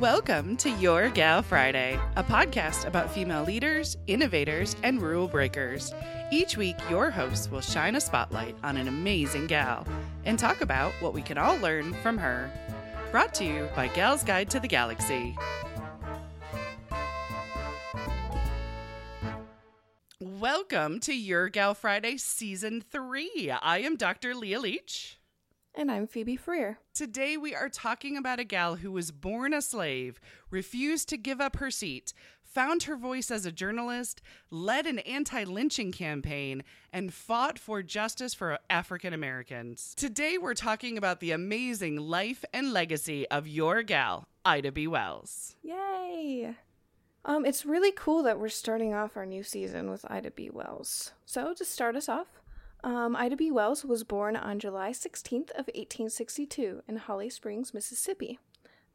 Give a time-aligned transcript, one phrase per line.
[0.00, 5.94] Welcome to Your Gal Friday, a podcast about female leaders, innovators, and rule breakers.
[6.30, 9.86] Each week, your hosts will shine a spotlight on an amazing gal
[10.26, 12.50] and talk about what we can all learn from her.
[13.10, 15.34] Brought to you by Gal's Guide to the Galaxy.
[20.20, 23.50] Welcome to Your Gal Friday Season 3.
[23.62, 24.34] I am Dr.
[24.34, 25.18] Leah Leach.
[25.78, 26.78] And I'm Phoebe Freer.
[26.94, 30.18] Today we are talking about a gal who was born a slave,
[30.50, 35.44] refused to give up her seat, found her voice as a journalist, led an anti
[35.44, 39.92] lynching campaign, and fought for justice for African Americans.
[39.98, 44.86] Today we're talking about the amazing life and legacy of your gal, Ida B.
[44.86, 45.56] Wells.
[45.62, 46.54] Yay!
[47.26, 50.48] Um, it's really cool that we're starting off our new season with Ida B.
[50.48, 51.12] Wells.
[51.26, 52.28] So, to start us off,
[52.84, 53.50] um, Ida B.
[53.50, 58.38] Wells was born on July 16th of 1862 in Holly Springs, Mississippi.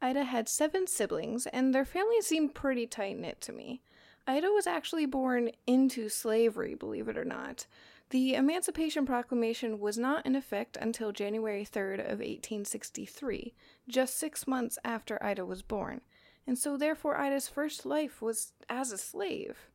[0.00, 3.82] Ida had seven siblings, and their family seemed pretty tight knit to me.
[4.26, 7.66] Ida was actually born into slavery, believe it or not.
[8.10, 13.54] The Emancipation Proclamation was not in effect until January 3rd of 1863,
[13.88, 16.02] just six months after Ida was born
[16.46, 19.70] and so therefore Ida's first life was as a slave.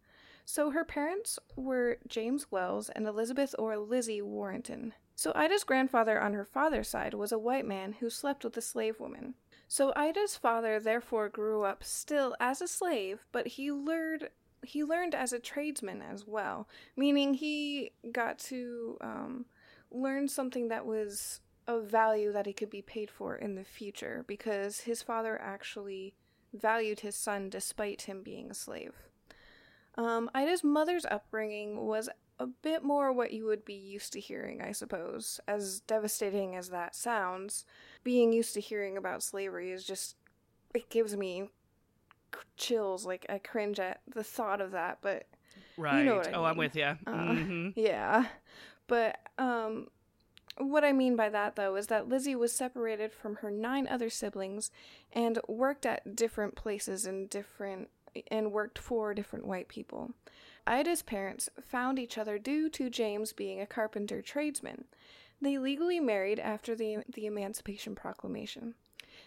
[0.50, 4.94] So her parents were James Wells and Elizabeth or Lizzie Warrenton.
[5.14, 8.62] So Ida's grandfather on her father's side was a white man who slept with a
[8.62, 9.34] slave woman.
[9.68, 14.30] So Ida's father therefore grew up still as a slave, but he learned
[14.64, 19.46] he learned as a tradesman as well, meaning he got to um,
[19.92, 24.24] learn something that was of value that he could be paid for in the future
[24.28, 26.16] because his father actually
[26.54, 28.94] valued his son despite him being a slave.
[29.98, 32.10] Um, Ida's mother's upbringing was
[32.40, 35.40] a bit more what you would be used to hearing, I suppose.
[35.48, 37.66] As devastating as that sounds,
[38.04, 40.16] being used to hearing about slavery is just,
[40.76, 41.50] it gives me
[42.58, 43.06] chills.
[43.06, 45.26] Like, I cringe at the thought of that, but.
[45.78, 46.00] Right.
[46.00, 46.46] You know oh, mean.
[46.46, 46.84] I'm with you.
[46.84, 47.70] Uh, mm-hmm.
[47.76, 48.28] Yeah.
[48.88, 49.88] But, um,
[50.60, 54.10] what I mean by that, though, is that Lizzie was separated from her nine other
[54.10, 54.72] siblings
[55.12, 57.90] and worked at different places in different
[58.30, 60.12] and worked for different white people.
[60.66, 64.86] Ida's parents found each other due to James being a carpenter tradesman.
[65.42, 68.76] They legally married after the, the Emancipation Proclamation.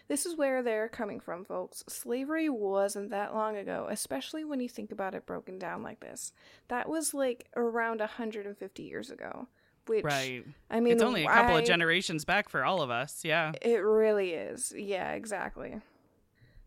[0.07, 1.83] This is where they're coming from, folks.
[1.87, 6.33] Slavery wasn't that long ago, especially when you think about it broken down like this.
[6.67, 9.47] That was like around 150 years ago.
[9.87, 10.45] Which, right.
[10.69, 13.21] I mean, it's only a couple of generations back for all of us.
[13.23, 13.53] Yeah.
[13.61, 14.73] It really is.
[14.75, 15.81] Yeah, exactly.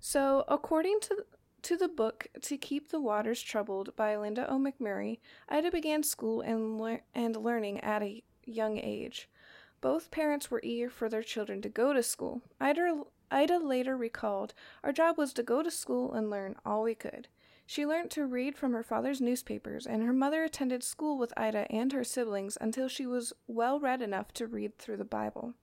[0.01, 1.25] So, according to
[1.65, 4.59] to the book To Keep the Waters Troubled by Linda O.
[4.59, 9.31] McMurry, Ida began school and, and learning at a young age.
[9.81, 12.43] Both parents were eager for their children to go to school.
[12.61, 16.95] Ida, Ida later recalled, Our job was to go to school and learn all we
[16.95, 17.29] could.
[17.65, 21.67] She learned to read from her father's newspapers, and her mother attended school with Ida
[21.73, 25.55] and her siblings until she was well read enough to read through the Bible.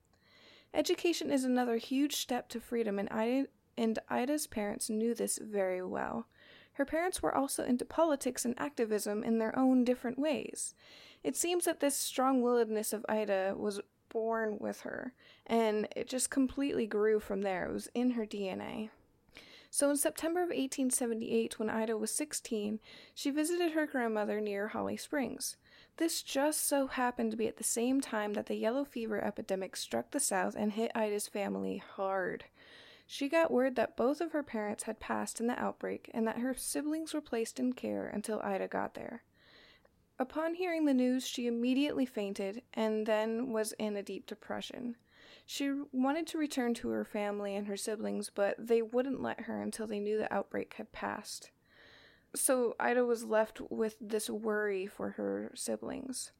[0.74, 3.46] Education is another huge step to freedom, and, Ida,
[3.76, 6.26] and Ida's parents knew this very well.
[6.74, 10.74] Her parents were also into politics and activism in their own different ways.
[11.22, 15.12] It seems that this strong willedness of Ida was born with her,
[15.46, 17.66] and it just completely grew from there.
[17.66, 18.90] It was in her DNA.
[19.70, 22.78] So in September of 1878, when Ida was 16,
[23.14, 25.56] she visited her grandmother near Holly Springs.
[25.96, 29.76] This just so happened to be at the same time that the yellow fever epidemic
[29.76, 32.44] struck the South and hit Ida's family hard.
[33.12, 36.38] She got word that both of her parents had passed in the outbreak and that
[36.38, 39.22] her siblings were placed in care until Ida got there.
[40.18, 44.96] Upon hearing the news, she immediately fainted and then was in a deep depression.
[45.44, 49.60] She wanted to return to her family and her siblings, but they wouldn't let her
[49.60, 51.50] until they knew the outbreak had passed.
[52.34, 56.32] So Ida was left with this worry for her siblings.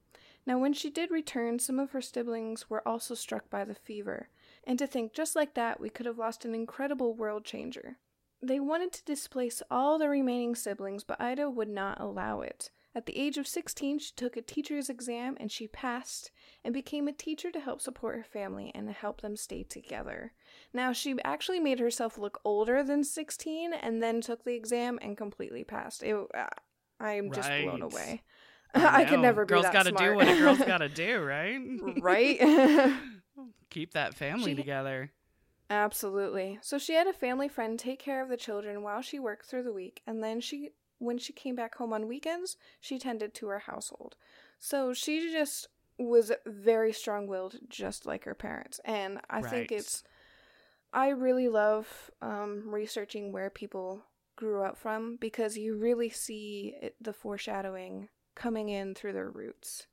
[0.46, 4.30] Now, when she did return, some of her siblings were also struck by the fever,
[4.64, 7.98] and to think just like that, we could have lost an incredible world changer.
[8.40, 12.70] They wanted to displace all the remaining siblings, but Ida would not allow it.
[12.94, 16.30] At the age of 16, she took a teacher's exam and she passed
[16.62, 20.32] and became a teacher to help support her family and help them stay together.
[20.74, 25.16] Now, she actually made herself look older than 16 and then took the exam and
[25.16, 26.02] completely passed.
[26.02, 26.46] It, uh,
[27.00, 27.64] I'm just right.
[27.64, 28.22] blown away.
[28.74, 30.10] I, I could never be girls that gotta smart.
[30.10, 31.60] do what a girl's gotta do, right?
[32.00, 32.38] right?
[33.70, 35.12] Keep that family she, together.
[35.70, 36.58] Absolutely.
[36.60, 39.62] So she had a family friend take care of the children while she worked through
[39.62, 43.48] the week, and then she when she came back home on weekends, she tended to
[43.48, 44.14] her household.
[44.60, 45.66] So she just
[45.98, 48.80] was very strong willed, just like her parents.
[48.84, 49.50] And I right.
[49.50, 50.04] think it's
[50.92, 54.04] I really love um, researching where people
[54.36, 59.86] grew up from because you really see it, the foreshadowing coming in through their roots.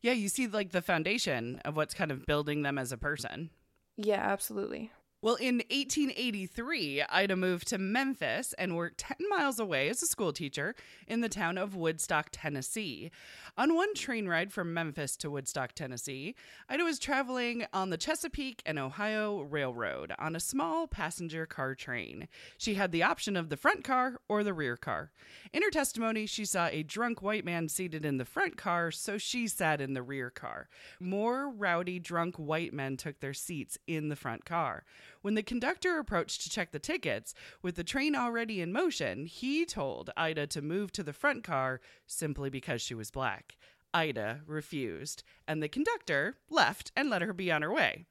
[0.00, 3.50] Yeah, you see like the foundation of what's kind of building them as a person.
[3.96, 4.90] Yeah, absolutely.
[5.24, 10.32] Well, in 1883, Ida moved to Memphis and worked 10 miles away as a school
[10.32, 10.74] teacher
[11.06, 13.12] in the town of Woodstock, Tennessee.
[13.56, 16.34] On one train ride from Memphis to Woodstock, Tennessee,
[16.68, 22.26] Ida was traveling on the Chesapeake and Ohio Railroad on a small passenger car train.
[22.58, 25.12] She had the option of the front car or the rear car.
[25.52, 29.18] In her testimony, she saw a drunk white man seated in the front car, so
[29.18, 30.68] she sat in the rear car.
[30.98, 34.82] More rowdy, drunk white men took their seats in the front car.
[35.22, 37.32] When the conductor approached to check the tickets,
[37.62, 41.80] with the train already in motion, he told Ida to move to the front car
[42.06, 43.56] simply because she was black.
[43.94, 48.06] Ida refused, and the conductor left and let her be on her way.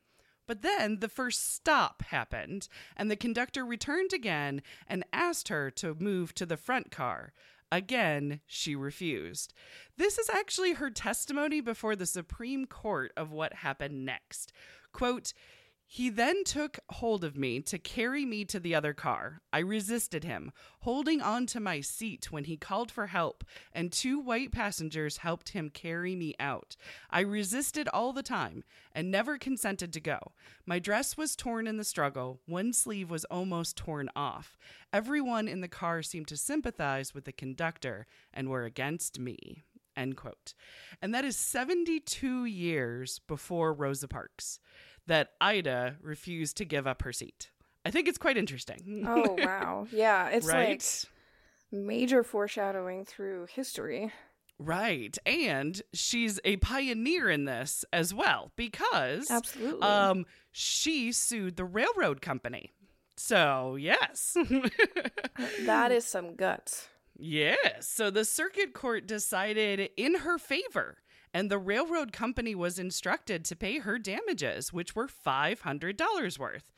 [0.47, 5.95] But then the first stop happened, and the conductor returned again and asked her to
[5.95, 7.33] move to the front car.
[7.71, 9.53] Again, she refused.
[9.97, 14.51] This is actually her testimony before the Supreme Court of what happened next.
[14.91, 15.33] Quote,
[15.93, 19.41] he then took hold of me to carry me to the other car.
[19.51, 23.43] I resisted him, holding on to my seat when he called for help,
[23.73, 26.77] and two white passengers helped him carry me out.
[27.09, 30.31] I resisted all the time and never consented to go.
[30.65, 34.57] My dress was torn in the struggle, one sleeve was almost torn off.
[34.93, 39.65] Everyone in the car seemed to sympathize with the conductor and were against me.
[39.97, 40.53] End quote.
[41.01, 44.57] And that is 72 years before Rosa Parks
[45.07, 47.49] that Ida refused to give up her seat.
[47.85, 49.03] I think it's quite interesting.
[49.07, 49.87] Oh, wow.
[49.91, 50.69] Yeah, it's right?
[50.69, 50.83] like
[51.71, 54.11] major foreshadowing through history.
[54.59, 55.17] Right.
[55.25, 59.81] And she's a pioneer in this as well because Absolutely.
[59.81, 62.71] um she sued the railroad company.
[63.17, 64.37] So, yes.
[65.65, 66.87] that is some guts.
[67.17, 67.87] yes.
[67.87, 70.97] So the circuit court decided in her favor
[71.33, 76.71] and the railroad company was instructed to pay her damages, which were $500 worth.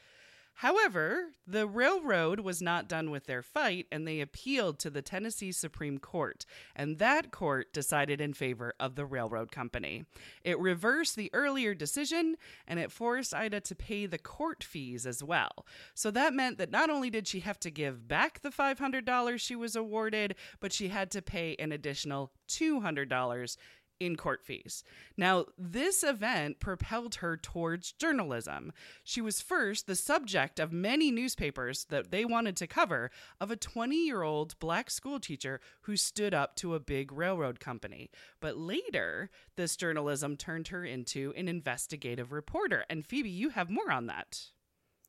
[0.57, 5.51] However, the railroad was not done with their fight and they appealed to the Tennessee
[5.51, 6.45] Supreme Court,
[6.75, 10.05] and that court decided in favor of the railroad company.
[10.44, 12.35] It reversed the earlier decision
[12.67, 15.65] and it forced Ida to pay the court fees as well.
[15.95, 19.56] So that meant that not only did she have to give back the $500 she
[19.56, 23.57] was awarded, but she had to pay an additional $200
[24.00, 24.84] in court fees.
[25.18, 28.72] Now, this event propelled her towards journalism.
[29.04, 33.56] She was first the subject of many newspapers that they wanted to cover of a
[33.56, 38.10] 20 year old black schoolteacher who stood up to a big railroad company.
[38.40, 42.86] But later, this journalism turned her into an investigative reporter.
[42.90, 44.48] And Phoebe, you have more on that.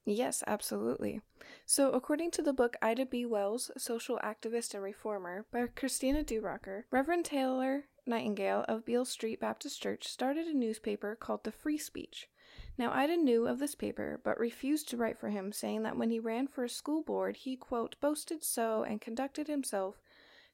[0.07, 1.21] Yes, absolutely.
[1.65, 3.25] So, according to the book Ida B.
[3.25, 9.83] Wells, Social Activist and Reformer by Christina Durocker, Reverend Taylor Nightingale of Beale Street Baptist
[9.83, 12.29] Church started a newspaper called the Free Speech.
[12.77, 16.11] Now, Ida knew of this paper, but refused to write for him, saying that when
[16.11, 20.01] he ran for a school board, he, quote, boasted so and conducted himself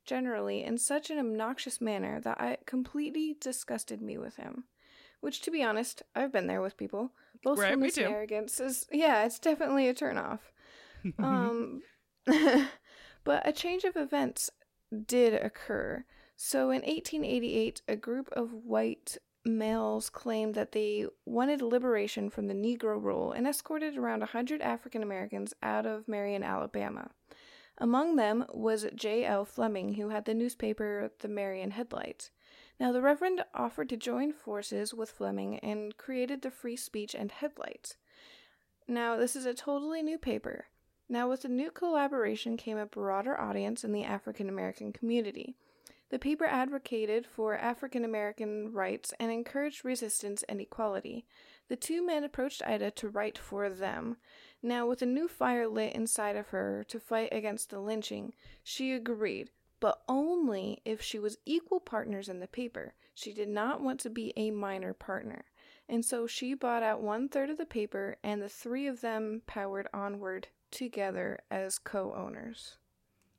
[0.05, 4.65] generally in such an obnoxious manner that it completely disgusted me with him.
[5.21, 7.13] Which, to be honest, I've been there with people.
[7.43, 10.41] Boastfulness right, and arrogance is, yeah, it's definitely a turnoff.
[11.19, 11.83] um,
[13.25, 14.51] but a change of events
[15.07, 16.05] did occur.
[16.43, 22.55] So in 1888, a group of white males claimed that they wanted liberation from the
[22.55, 27.11] Negro rule and escorted around 100 African Americans out of Marion, Alabama.
[27.77, 29.45] Among them was J.L.
[29.45, 32.31] Fleming, who had the newspaper The Marion Headlight.
[32.81, 37.31] Now, the Reverend offered to join forces with Fleming and created the Free Speech and
[37.31, 37.97] Headlight.
[38.89, 40.69] Now, this is a totally new paper.
[41.07, 45.55] Now, with the new collaboration came a broader audience in the African American community.
[46.11, 51.25] The paper advocated for African American rights and encouraged resistance and equality.
[51.69, 54.17] The two men approached Ida to write for them.
[54.61, 58.93] Now, with a new fire lit inside of her to fight against the lynching, she
[58.93, 62.95] agreed, but only if she was equal partners in the paper.
[63.15, 65.45] She did not want to be a minor partner.
[65.89, 69.43] And so she bought out one third of the paper, and the three of them
[69.47, 72.79] powered onward together as co owners.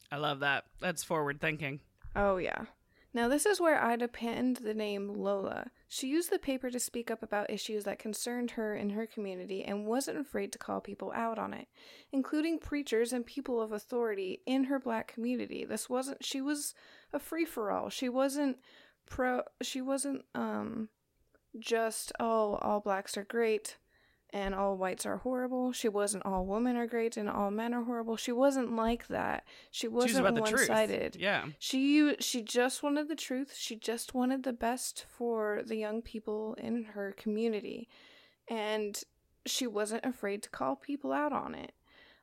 [0.09, 0.65] I love that.
[0.79, 1.81] That's forward thinking.
[2.15, 2.65] Oh, yeah.
[3.13, 5.71] Now, this is where Ida penned the name Iola.
[5.89, 9.65] She used the paper to speak up about issues that concerned her in her community
[9.65, 11.67] and wasn't afraid to call people out on it,
[12.13, 15.65] including preachers and people of authority in her black community.
[15.65, 16.73] This wasn't, she was
[17.11, 17.89] a free for all.
[17.89, 18.59] She wasn't
[19.05, 20.87] pro, she wasn't, um,
[21.59, 23.75] just, oh, all blacks are great
[24.33, 25.71] and all whites are horrible.
[25.73, 28.15] She wasn't all women are great and all men are horrible.
[28.15, 29.43] She wasn't like that.
[29.71, 31.15] She wasn't one sided.
[31.17, 31.45] Yeah.
[31.59, 33.53] She she just wanted the truth.
[33.57, 37.89] She just wanted the best for the young people in her community.
[38.49, 39.01] And
[39.45, 41.73] she wasn't afraid to call people out on it.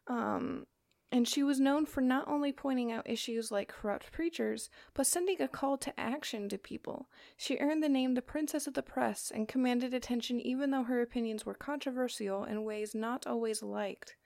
[0.06, 0.66] Um
[1.10, 5.40] and she was known for not only pointing out issues like corrupt preachers, but sending
[5.40, 7.08] a call to action to people.
[7.36, 11.00] She earned the name the Princess of the Press and commanded attention even though her
[11.00, 14.16] opinions were controversial in ways not always liked.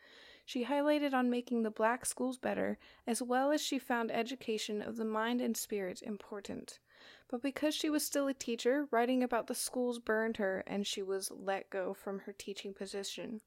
[0.45, 4.97] She highlighted on making the black schools better, as well as she found education of
[4.97, 6.81] the mind and spirit important.
[7.29, 11.01] But because she was still a teacher, writing about the schools burned her and she
[11.01, 13.41] was let go from her teaching position.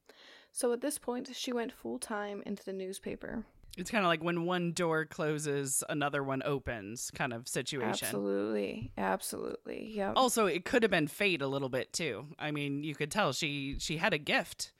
[0.58, 3.44] So at this point, she went full time into the newspaper.
[3.78, 8.06] It's kind of like when one door closes, another one opens kind of situation.
[8.08, 8.94] Absolutely.
[8.98, 9.92] Absolutely.
[9.96, 10.14] Yep.
[10.16, 12.28] Also, it could have been fate a little bit too.
[12.40, 14.72] I mean, you could tell she she had a gift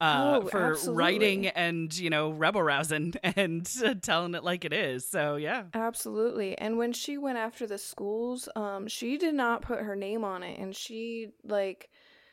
[0.00, 0.98] uh, Oh, for absolutely.
[0.98, 5.06] writing and you know rebel rousing and uh, telling it like it is.
[5.06, 6.58] So yeah, Absolutely.
[6.58, 10.42] And when she went after the schools, um, she did not put her name on
[10.42, 11.88] it and she like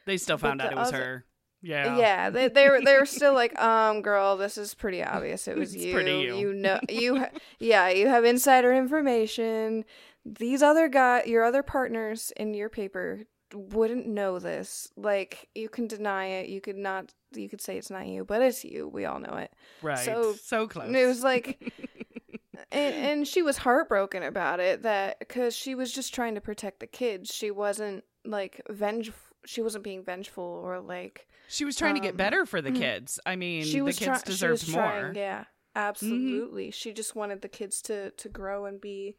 [0.08, 1.26] they still found out it was other- her.
[1.68, 5.48] Yeah, yeah, they they were they were still like, um, girl, this is pretty obvious.
[5.48, 5.94] It was It's you.
[5.94, 6.54] pretty you.
[6.54, 9.84] know, you, ha- yeah, you have insider information.
[10.26, 14.90] These other guy, your other partners in your paper wouldn't know this.
[14.98, 16.50] Like, you can deny it.
[16.50, 17.14] You could not.
[17.34, 18.88] You could say it's not you, but it's you.
[18.88, 19.52] We all know it.
[19.82, 20.00] right.
[20.00, 20.86] So, So, close.
[20.88, 21.74] And it was like,
[22.72, 26.80] and, and she was heartbroken about it that because she was just trying to protect
[26.80, 27.34] the kids.
[27.34, 29.12] She wasn't like venge.
[29.48, 32.72] She wasn't being vengeful or like she was trying to get um, better for the
[32.72, 32.78] mhm.
[32.78, 33.20] kids.
[33.26, 34.84] I mean, she was the kids try- deserved she was more.
[34.84, 36.72] Trying, yeah, absolutely.
[36.72, 39.16] She just wanted the kids to to grow and be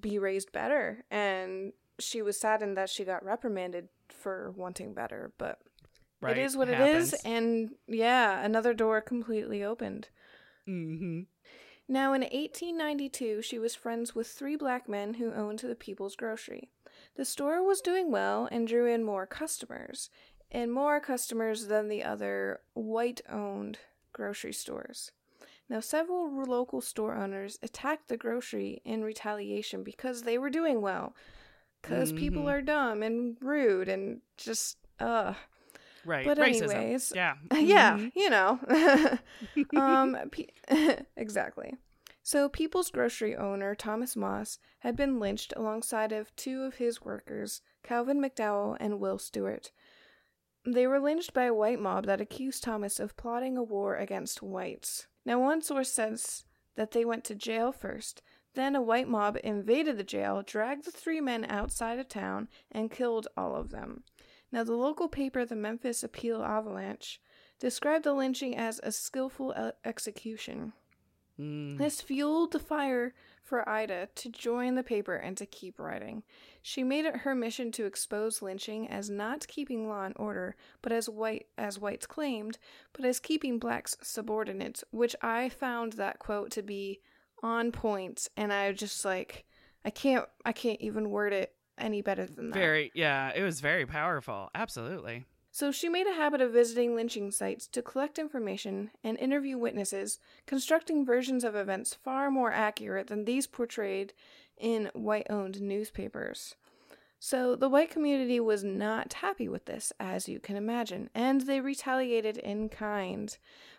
[0.00, 5.32] be raised better, and she was saddened that she got reprimanded for wanting better.
[5.38, 5.58] But
[6.20, 6.36] Right.
[6.36, 10.10] it is what it is, and yeah, another door completely opened.
[10.68, 11.22] Mm-hmm.
[11.88, 16.70] Now, in 1892, she was friends with three black men who owned the People's Grocery.
[17.20, 20.08] The store was doing well and drew in more customers,
[20.50, 23.76] and more customers than the other white owned
[24.14, 25.12] grocery stores.
[25.68, 31.14] Now, several local store owners attacked the grocery in retaliation because they were doing well.
[31.82, 32.52] Because people Mhm.
[32.54, 35.36] are dumb and rude and just, ugh.
[36.06, 36.24] Right.
[36.24, 36.72] But Racism.
[36.74, 37.34] anyways, yeah.
[37.52, 38.12] yeah, Mhm.
[38.16, 38.58] you know.
[39.76, 40.46] um, pe-
[41.18, 41.76] exactly.
[42.22, 47.62] So, People's Grocery owner Thomas Moss had been lynched alongside of two of his workers,
[47.82, 49.72] Calvin McDowell and Will Stewart.
[50.66, 54.42] They were lynched by a white mob that accused Thomas of plotting a war against
[54.42, 55.06] whites.
[55.24, 56.44] Now, one source says
[56.76, 58.22] that they went to jail first.
[58.54, 62.90] Then a white mob invaded the jail, dragged the three men outside of town, and
[62.90, 64.04] killed all of them.
[64.52, 67.20] Now, the local paper, the Memphis Appeal Avalanche,
[67.58, 70.72] described the lynching as a skillful e- execution.
[71.40, 71.78] Mm.
[71.78, 76.22] This fueled the fire for Ida to join the paper and to keep writing.
[76.62, 80.92] She made it her mission to expose lynching as not keeping law and order, but
[80.92, 82.58] as white as whites claimed,
[82.92, 87.00] but as keeping blacks subordinate, which I found that quote to be
[87.42, 89.46] on point and I just like
[89.84, 92.58] I can't I can't even word it any better than that.
[92.58, 92.92] Very.
[92.94, 93.32] Yeah.
[93.34, 94.50] It was very powerful.
[94.54, 95.24] Absolutely.
[95.52, 100.18] So she made a habit of visiting lynching sites to collect information and interview witnesses,
[100.46, 104.12] constructing versions of events far more accurate than these portrayed
[104.56, 106.54] in white owned newspapers.
[107.18, 111.60] So the white community was not happy with this, as you can imagine, and they
[111.60, 113.36] retaliated in kind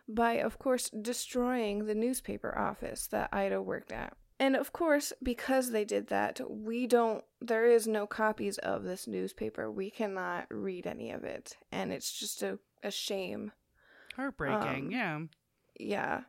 [0.07, 4.13] by, of course, destroying the newspaper office that Ida worked at.
[4.41, 9.05] And of course, because they did that, we don't, there is no copies of this
[9.05, 9.69] newspaper.
[9.69, 11.57] We cannot read any of it.
[11.71, 13.51] And it's just a, a shame.
[14.15, 14.87] Heartbreaking.
[14.87, 15.19] Um, yeah.
[15.79, 16.21] Yeah.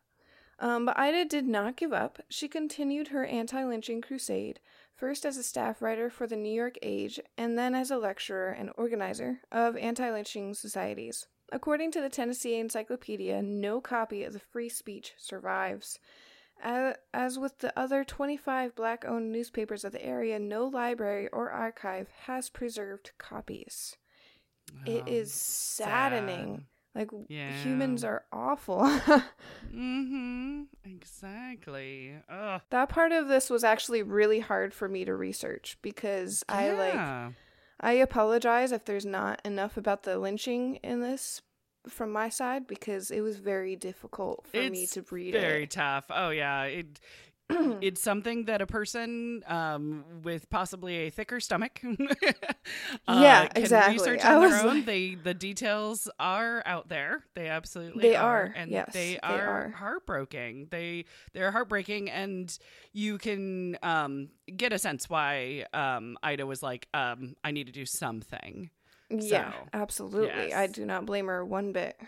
[0.58, 2.20] Um, but Ida did not give up.
[2.28, 4.60] She continued her anti lynching crusade,
[4.94, 8.50] first as a staff writer for the New York Age, and then as a lecturer
[8.50, 11.28] and organizer of anti lynching societies.
[11.50, 15.98] According to the Tennessee Encyclopedia, no copy of the Free Speech survives.
[16.62, 22.08] As with the other 25 black owned newspapers of the area, no library or archive
[22.26, 23.96] has preserved copies.
[24.86, 26.66] It Oh, is saddening.
[26.94, 27.50] Like, Yeah.
[27.62, 28.80] humans are awful.
[29.74, 30.62] Mm-hmm.
[30.84, 32.14] Exactly.
[32.28, 32.60] Ugh.
[32.70, 37.34] that part of this was actually really hard for me to research because I like
[37.80, 41.42] I apologize if there's not enough about the lynching in this
[41.88, 45.70] from my side because it was very difficult for me It's to read very it.
[45.70, 46.04] tough.
[46.10, 46.64] Oh yeah.
[46.64, 47.00] It
[47.82, 51.80] it's something that a person um, with possibly a thicker stomach
[53.08, 53.94] uh, Yeah, exactly.
[53.94, 54.76] research I on their was own.
[54.76, 57.24] like- They the details are out there.
[57.34, 59.68] They absolutely They are, are, and yes, they they are, are.
[59.70, 60.68] heartbreaking.
[60.70, 62.56] They they're heartbreaking, and
[62.92, 67.72] you can um, get a sense why um, Ida was like, um, "I need to
[67.72, 68.70] do something."
[69.20, 70.54] Yeah, So, absolutely.
[70.54, 71.98] I do not blame her one bit.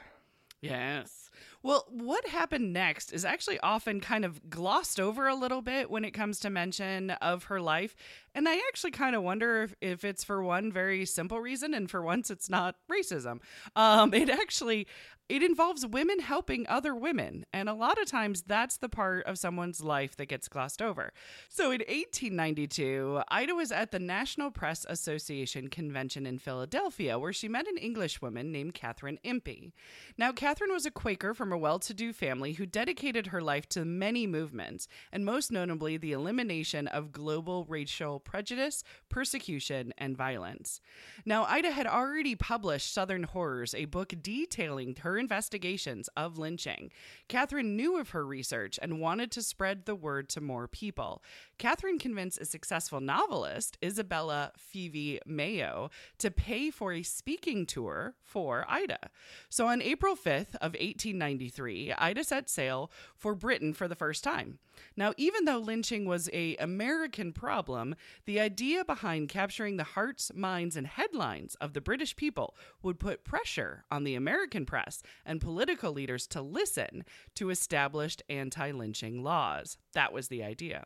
[0.61, 1.30] Yes.
[1.62, 6.04] Well, what happened next is actually often kind of glossed over a little bit when
[6.04, 7.96] it comes to mention of her life.
[8.34, 11.90] And I actually kind of wonder if, if it's for one very simple reason, and
[11.90, 13.40] for once it's not racism.
[13.76, 14.86] Um, it actually
[15.26, 19.38] it involves women helping other women, and a lot of times that's the part of
[19.38, 21.14] someone's life that gets glossed over.
[21.48, 27.48] So in 1892, Ida was at the National Press Association convention in Philadelphia, where she
[27.48, 29.72] met an Englishwoman named Catherine Impey.
[30.18, 33.66] Now, Catherine was a Quaker from a well to do family who dedicated her life
[33.70, 40.80] to many movements, and most notably the elimination of global racial prejudice, persecution, and violence.
[41.24, 46.90] Now, Ida had already published Southern Horrors, a book detailing her investigations of lynching.
[47.28, 51.22] Catherine knew of her research and wanted to spread the word to more people.
[51.58, 58.64] Catherine convinced a successful novelist, Isabella Fyvie Mayo, to pay for a speaking tour for
[58.68, 59.10] Ida.
[59.48, 64.58] So on April 5th of 1893, Ida set sail for Britain for the first time.
[64.96, 67.94] Now, even though lynching was a American problem,
[68.26, 73.24] the idea behind capturing the hearts, minds, and headlines of the British people would put
[73.24, 77.04] pressure on the American press and political leaders to listen
[77.34, 79.78] to established anti-lynching laws.
[79.94, 80.84] That was the idea.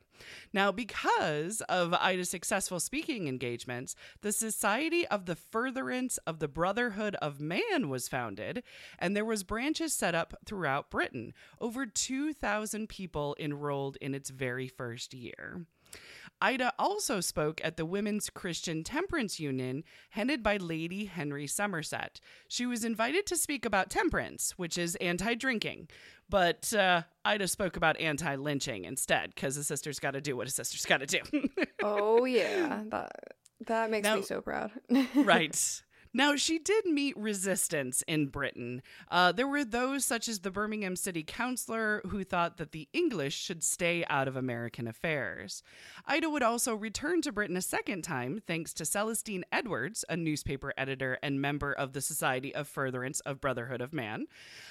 [0.53, 7.17] Now, because of Ida's successful speaking engagements, the Society of the Furtherance of the Brotherhood
[7.17, 8.62] of Man was founded,
[8.99, 11.35] and there was branches set up throughout Britain.
[11.61, 15.67] Over 2,000 people enrolled in its very first year.
[16.40, 22.21] Ida also spoke at the Women's Christian Temperance Union, headed by Lady Henry Somerset.
[22.49, 25.88] She was invited to speak about temperance, which is anti drinking,
[26.28, 30.46] but uh, Ida spoke about anti lynching instead, because a sister's got to do what
[30.46, 31.20] a sister's got to do.
[31.83, 33.12] Oh yeah, that
[33.66, 34.72] that makes Now- me so proud.
[35.14, 35.83] right.
[36.12, 38.83] Now, she did meet resistance in Britain.
[39.11, 43.37] Uh, there were those, such as the Birmingham City Councillor, who thought that the English
[43.37, 45.62] should stay out of American affairs.
[46.07, 50.73] Ida would also return to Britain a second time, thanks to Celestine Edwards, a newspaper
[50.79, 54.27] editor and member of the Society of Furtherance of Brotherhood of Man.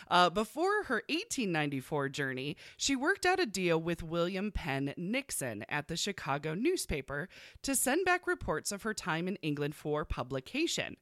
[0.09, 5.87] Uh, before her 1894 journey, she worked out a deal with William Penn Nixon at
[5.87, 7.29] the Chicago newspaper
[7.61, 10.97] to send back reports of her time in England for publication.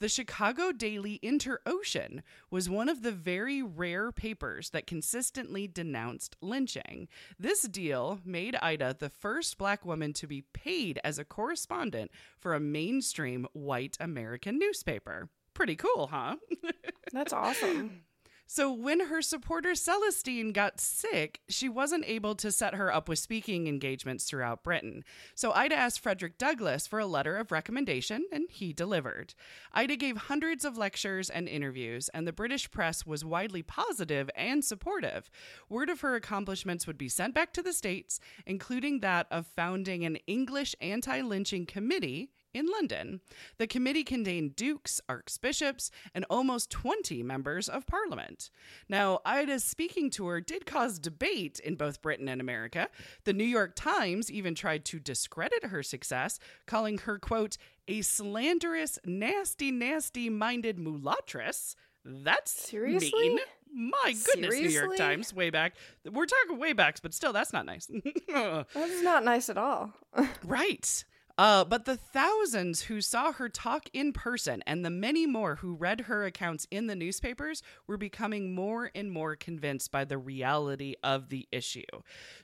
[0.00, 7.06] The Chicago Daily Inter-Ocean was one of the very rare papers that consistently denounced lynching.
[7.38, 12.54] This deal made Ida the first black woman to be paid as a correspondent for
[12.54, 15.28] a mainstream white American newspaper.
[15.52, 16.36] Pretty cool, huh?
[17.12, 18.04] That's awesome.
[18.52, 23.20] So, when her supporter Celestine got sick, she wasn't able to set her up with
[23.20, 25.04] speaking engagements throughout Britain.
[25.36, 29.34] So, Ida asked Frederick Douglass for a letter of recommendation, and he delivered.
[29.72, 34.64] Ida gave hundreds of lectures and interviews, and the British press was widely positive and
[34.64, 35.30] supportive.
[35.68, 40.04] Word of her accomplishments would be sent back to the States, including that of founding
[40.04, 43.20] an English anti lynching committee in London.
[43.58, 48.50] The committee contained dukes, archbishops, and almost 20 members of parliament.
[48.88, 52.88] Now, Ida's speaking tour did cause debate in both Britain and America.
[53.24, 57.56] The New York Times even tried to discredit her success, calling her, quote,
[57.88, 61.76] a slanderous, nasty, nasty minded mulatress.
[62.04, 63.10] That's Seriously?
[63.12, 63.38] mean.
[63.72, 65.74] My goodness, New York Times, way back.
[66.10, 67.88] We're talking way backs, but still, that's not nice.
[68.28, 69.92] That's not nice at all.
[70.44, 71.04] Right.
[71.40, 75.72] Uh, but the thousands who saw her talk in person and the many more who
[75.72, 80.96] read her accounts in the newspapers were becoming more and more convinced by the reality
[81.02, 81.80] of the issue.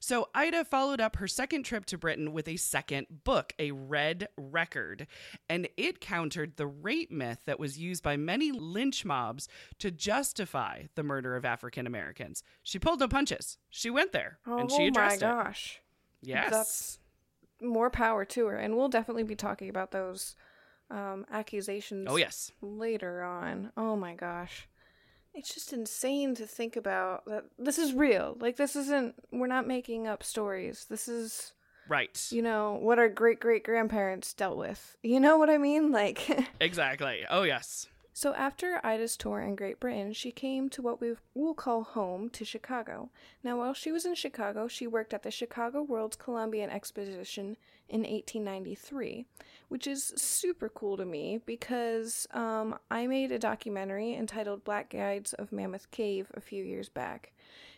[0.01, 4.29] So Ida followed up her second trip to Britain with a second book, A Red
[4.39, 5.07] Record,
[5.47, 9.47] and it countered the rape myth that was used by many lynch mobs
[9.79, 12.43] to justify the murder of African Americans.
[12.63, 13.59] She pulled no punches.
[13.69, 15.27] She went there Oh and she addressed it.
[15.27, 15.83] Oh my gosh.
[16.23, 16.51] Yes.
[16.51, 16.99] That's
[17.63, 18.57] more power to her.
[18.57, 20.37] And we'll definitely be talking about those
[20.91, 22.53] um, accusations Oh, yes.
[22.61, 23.73] later on.
[23.77, 24.69] Oh my gosh.
[25.35, 28.37] It's just insane to think about that this is real.
[28.41, 30.87] Like this isn't we're not making up stories.
[30.89, 31.53] This is
[31.89, 32.27] Right.
[32.31, 34.97] you know what our great great grandparents dealt with.
[35.03, 35.93] You know what I mean?
[35.93, 36.27] Like
[36.61, 37.25] Exactly.
[37.29, 37.87] Oh, yes.
[38.17, 42.31] So after Ida's tour in Great Britain, she came to what we will call home
[42.31, 43.11] to Chicago.
[43.45, 47.59] Now, while she was in Chicago, she worked at the Chicago World's Columbian Exposition
[47.91, 49.27] in 1893,
[49.69, 55.35] which is super cool to me because um, I made a documentary entitled Black Guides
[55.35, 57.35] of Mammoth Cave a few years back.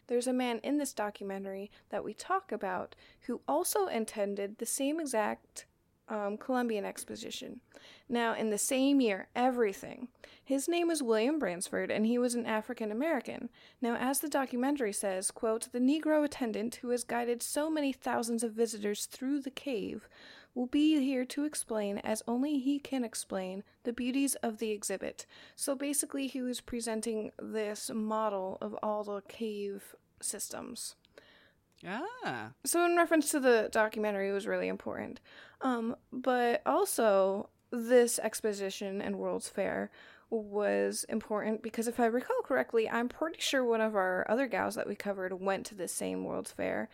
[0.07, 5.01] There's a man in this documentary that we talk about who also attended the same
[5.01, 5.67] exact
[6.09, 7.61] um, Columbian Exposition.
[8.09, 10.09] Now, in the same year, everything.
[10.43, 13.51] His name was William Bransford, and he was an African American.
[13.83, 18.43] Now, as the documentary says, quote, the Negro attendant who has guided so many thousands
[18.43, 20.09] of visitors through the cave
[20.55, 25.27] will be here to explain, as only he can explain, the beauties of the exhibit.
[25.55, 30.97] So basically, he was presenting this model of all the cave systems.
[31.87, 32.51] Ah.
[32.65, 35.21] So, in reference to the documentary, it was really important.
[35.61, 39.91] Um, but also, this exposition and World's Fair
[40.31, 44.75] was important because if I recall correctly, I'm pretty sure one of our other gals
[44.75, 46.89] that we covered went to the same World's Fair,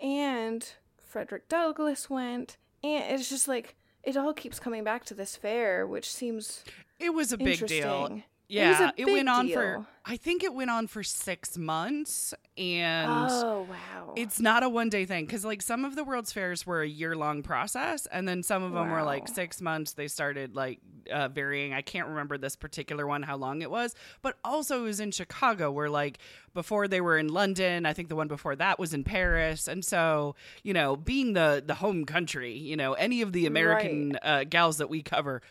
[0.00, 0.66] and
[1.04, 5.86] Frederick Douglass went, and it's just like it all keeps coming back to this fair,
[5.86, 6.64] which seems
[6.98, 8.22] It was a big deal.
[8.48, 9.86] Yeah, it, it, went on for.
[10.06, 14.14] I think it went on for 6 months and Oh wow!
[14.16, 16.88] It's not a one day thing because, like, some of the World's Fairs were a
[16.88, 19.92] year long process, and then some of them were like six months.
[19.92, 20.80] They started like
[21.10, 21.72] uh, varying.
[21.72, 25.12] I can't remember this particular one how long it was, but also it was in
[25.12, 26.18] Chicago, where like
[26.52, 27.86] before they were in London.
[27.86, 30.34] I think the one before that was in Paris, and so
[30.64, 34.78] you know, being the the home country, you know, any of the American uh, gals
[34.78, 35.42] that we cover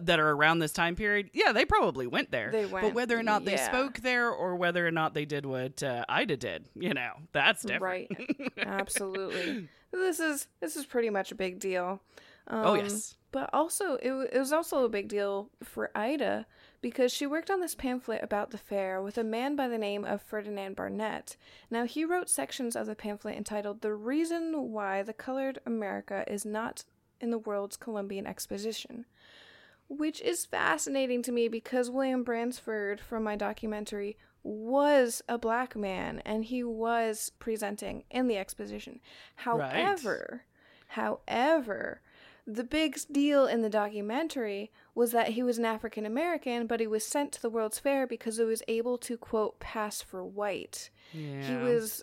[0.00, 2.50] that are around this time period, yeah, they probably went there.
[2.50, 3.66] They but whether or not they yeah.
[3.66, 7.62] spoke there or whether or not they did what uh, Ida did, you know, that's
[7.62, 7.82] different.
[7.82, 8.52] Right.
[8.58, 9.68] Absolutely.
[9.92, 12.00] this is this is pretty much a big deal.
[12.46, 13.16] Um, Oh, yes.
[13.30, 16.46] But also, it, it was also a big deal for Ida
[16.82, 20.04] because she worked on this pamphlet about the fair with a man by the name
[20.04, 21.36] of Ferdinand Barnett.
[21.70, 26.44] Now, he wrote sections of the pamphlet entitled The Reason Why the Colored America is
[26.44, 26.84] Not
[27.22, 29.06] in the World's Columbian Exposition,
[29.92, 36.20] which is fascinating to me because William Bransford from my documentary was a black man
[36.24, 39.00] and he was presenting in the exposition.
[39.36, 40.44] However,
[40.88, 42.00] however,
[42.46, 46.86] the big deal in the documentary was that he was an African American, but he
[46.86, 50.90] was sent to the World's Fair because he was able to quote pass for white.
[51.12, 51.42] Yeah.
[51.42, 52.02] He was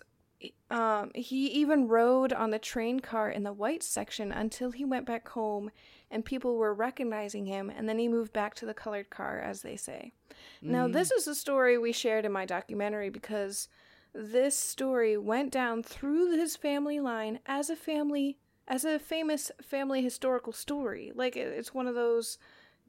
[0.70, 5.04] um he even rode on the train car in the white section until he went
[5.04, 5.70] back home
[6.10, 9.62] and people were recognizing him and then he moved back to the colored car as
[9.62, 10.12] they say.
[10.62, 10.92] Now Mm.
[10.92, 13.68] this is a story we shared in my documentary because
[14.12, 20.00] this story went down through his family line as a family as a famous family
[20.02, 21.12] historical story.
[21.14, 22.38] Like it- it's one of those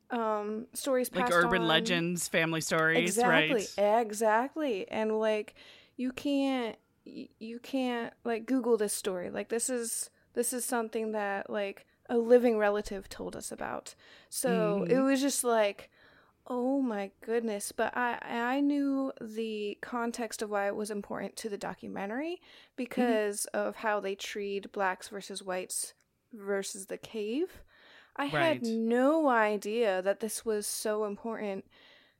[0.09, 4.01] um stories like urban on- legends, family stories, exactly right?
[4.01, 5.55] exactly and like
[5.95, 11.49] you can't you can't like google this story like this is this is something that
[11.49, 13.95] like a living relative told us about
[14.29, 15.05] so it Mhm.
[15.05, 15.89] was just like
[16.47, 21.49] oh my goodness but i i knew the context of why it was important to
[21.49, 22.41] the documentary
[22.75, 25.93] because of how they treat blacks versus whites
[26.33, 27.63] versus the cave
[28.17, 28.33] i Right.
[28.55, 31.63] had no idea that this was so important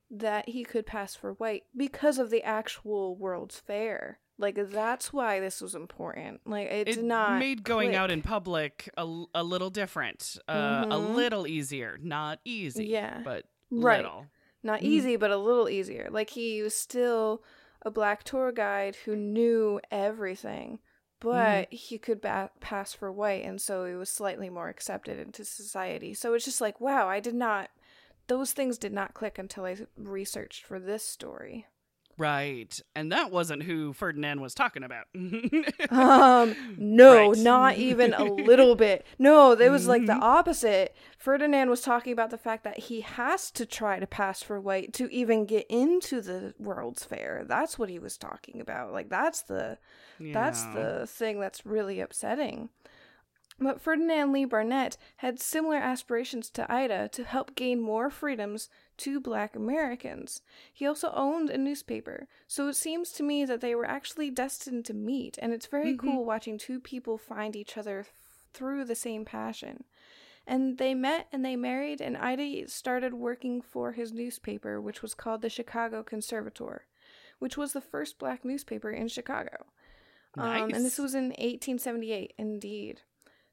[0.10, 4.20] that he could pass for white because of the actual World's Fair.
[4.42, 6.42] Like that's why this was important.
[6.46, 10.86] Like it, It did not made going out in public a, a little different, uh,
[10.90, 11.16] a Mhm.
[11.16, 13.22] little easier, not easy, Yeah.
[13.24, 13.98] but Right.
[14.04, 14.26] little.
[14.64, 14.84] not Mhm.
[14.84, 16.08] easy, but a little easier.
[16.12, 17.44] Like he was still
[17.84, 20.80] a black tour guide who knew everything,
[21.20, 21.76] but Mm-hmm.
[21.76, 26.14] he could ba- pass for white, and so he was slightly more accepted into society.
[26.14, 27.72] So it's just like, wow, I did not.
[28.28, 31.66] Those things did not click until I researched for this story.
[32.18, 35.06] Right, and that wasn't who Ferdinand was talking about.
[35.90, 37.38] Um, no, Right.
[37.38, 39.06] not even a little bit.
[39.20, 40.22] No, it was like the Mhm.
[40.22, 40.96] opposite.
[41.18, 44.94] Ferdinand was talking about the fact that he has to try to pass for white
[44.94, 47.44] to even get into the World's Fair.
[47.48, 48.94] That's what he was talking about.
[48.94, 49.78] Like that's the
[50.34, 52.70] that's the thing that's really upsetting.
[53.60, 58.70] But Ferdinand Lee Barnett had similar aspirations to Ida to help gain more freedoms
[59.02, 60.42] to black Americans.
[60.74, 64.86] He also owned a newspaper, so it seems to me that they were actually destined
[64.86, 66.00] to meet, and it's very Mhm.
[66.00, 68.06] cool watching two people find each other
[68.54, 69.84] through the same passion.
[70.48, 75.14] And they met and they married, and Ida started working for his newspaper, which was
[75.14, 76.86] called the Chicago Conservator,
[77.40, 79.66] which was the first black newspaper in Chicago.
[80.36, 83.02] Um, and this was in 1878, indeed.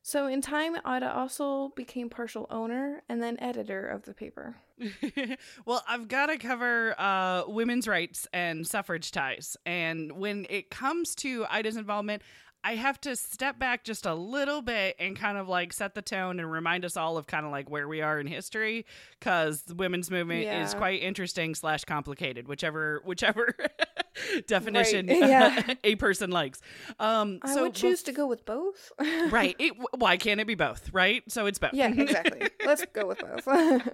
[0.02, 4.56] So, in time, Ida also became partial owner and then editor of the paper.
[5.66, 9.56] well, I've got to cover uh, women's rights and suffrage ties.
[9.66, 12.22] And when it comes to Ida's involvement,
[12.64, 16.02] I have to step back just a little bit and kind of like set the
[16.02, 18.84] tone and remind us all of kind of like where we are in history
[19.18, 20.64] because the women's movement Yeah.
[20.64, 23.54] is quite interesting slash complicated, whichever whichever
[24.46, 25.74] definition Right, yeah.
[25.84, 26.60] a person likes.
[26.98, 28.92] Um, I so would choose to go with both.
[29.30, 29.54] right.
[29.58, 30.92] It, why can't it be both?
[30.92, 31.22] Right.
[31.28, 31.74] So it's both.
[31.74, 32.48] yeah, exactly.
[32.66, 33.88] Let's go with both.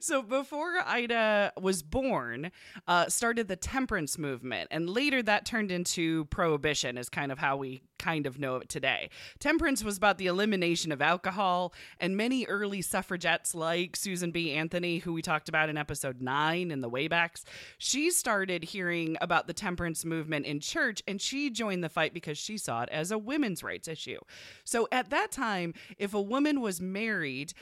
[0.00, 2.50] so before Ida was born,
[2.86, 7.53] uh, started the temperance movement, and later that turned into prohibition, is kind of how
[7.56, 9.08] we kind of know it today.
[9.38, 14.52] Temperance was about the elimination of alcohol, and many early suffragettes like Susan B.
[14.52, 17.44] Anthony, who we talked about in episode nine in the Waybacks,
[17.78, 22.36] she started hearing about the temperance movement in church, and she joined the fight because
[22.36, 24.18] she saw it as a women's rights issue.
[24.64, 27.54] So at that time, if a woman was married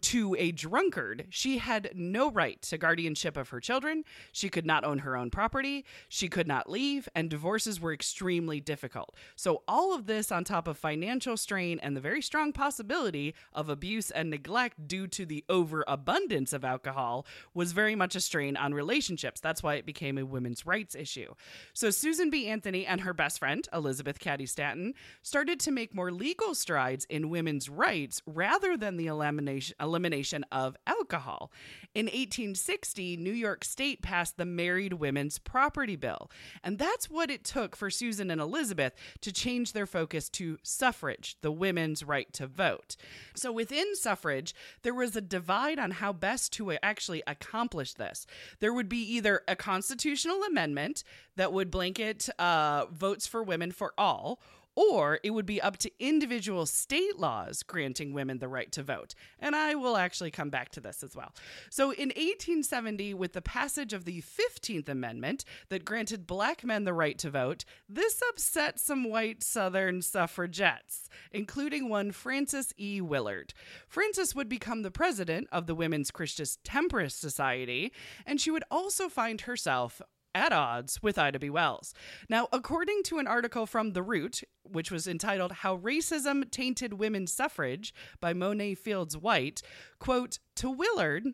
[0.00, 4.04] to a drunkard, she had no right to guardianship of her children.
[4.32, 5.84] She could not own her own property.
[6.08, 9.14] She could not leave, and divorces were extremely difficult.
[9.36, 13.68] So, all of this on top of financial strain and the very strong possibility of
[13.68, 18.72] abuse and neglect due to the overabundance of alcohol was very much a strain on
[18.72, 19.40] relationships.
[19.40, 21.34] That's why it became a women's rights issue.
[21.74, 22.48] So, Susan B.
[22.48, 27.28] Anthony and her best friend, Elizabeth Cady Stanton, started to make more legal strides in
[27.28, 31.52] women's rights rather than the elimination, elimination of alcohol.
[31.94, 36.30] In 1860, New York State passed the Married Women's Property Bill.
[36.64, 38.94] And that's what it took for Susan and Elizabeth
[39.26, 42.94] to change their focus to suffrage, the women's right to vote.
[43.34, 48.24] So within suffrage, there was a divide on how best to actually accomplish this.
[48.60, 51.02] There would be either a constitutional amendment
[51.34, 54.40] that would blanket uh, votes for women for all,
[54.76, 59.14] or it would be up to individual state laws granting women the right to vote.
[59.40, 61.32] And I will actually come back to this as well.
[61.70, 66.92] So in 1870, with the passage of the 15th Amendment that granted black men the
[66.92, 73.00] right to vote, this upset some white Southern suffragettes, including one Frances E.
[73.00, 73.54] Willard.
[73.88, 77.92] Frances would become the president of the Women's Christian Temperance Society,
[78.26, 80.02] and she would also find herself
[80.36, 81.48] at odds with Ida B.
[81.48, 81.94] Wells.
[82.28, 87.32] Now, according to an article from The Root, which was entitled How Racism Tainted Women's
[87.32, 89.62] Suffrage by Monet Fields White,
[89.98, 91.24] quote, to Willard,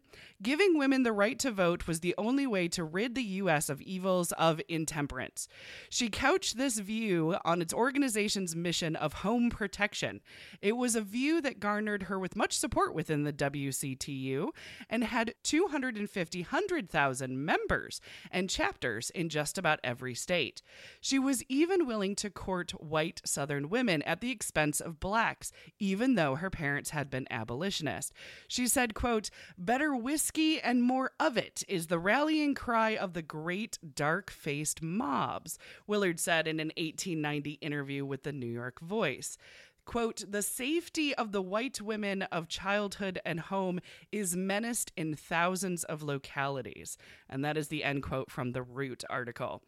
[0.42, 3.68] giving women the right to vote was the only way to rid the U.S.
[3.68, 5.48] of evils of intemperance.
[5.88, 10.20] She couched this view on its organization's mission of home protection.
[10.60, 14.48] It was a view that garnered her with much support within the WCTU
[14.90, 20.62] and had 250 100,000 members and chapters in just about every state.
[21.00, 26.14] She was even willing to court white Southern women at the expense of blacks, even
[26.14, 28.12] though her parents had been abolitionists.
[28.48, 29.11] She said, quote,
[29.58, 35.58] better whiskey and more of it is the rallying cry of the great dark-faced mobs,
[35.86, 39.36] Willard said in an 1890 interview with the New York Voice.
[39.84, 43.80] Quote, the safety of the white women of childhood and home
[44.12, 46.96] is menaced in thousands of localities.
[47.28, 49.62] And that is the end quote from the Root article.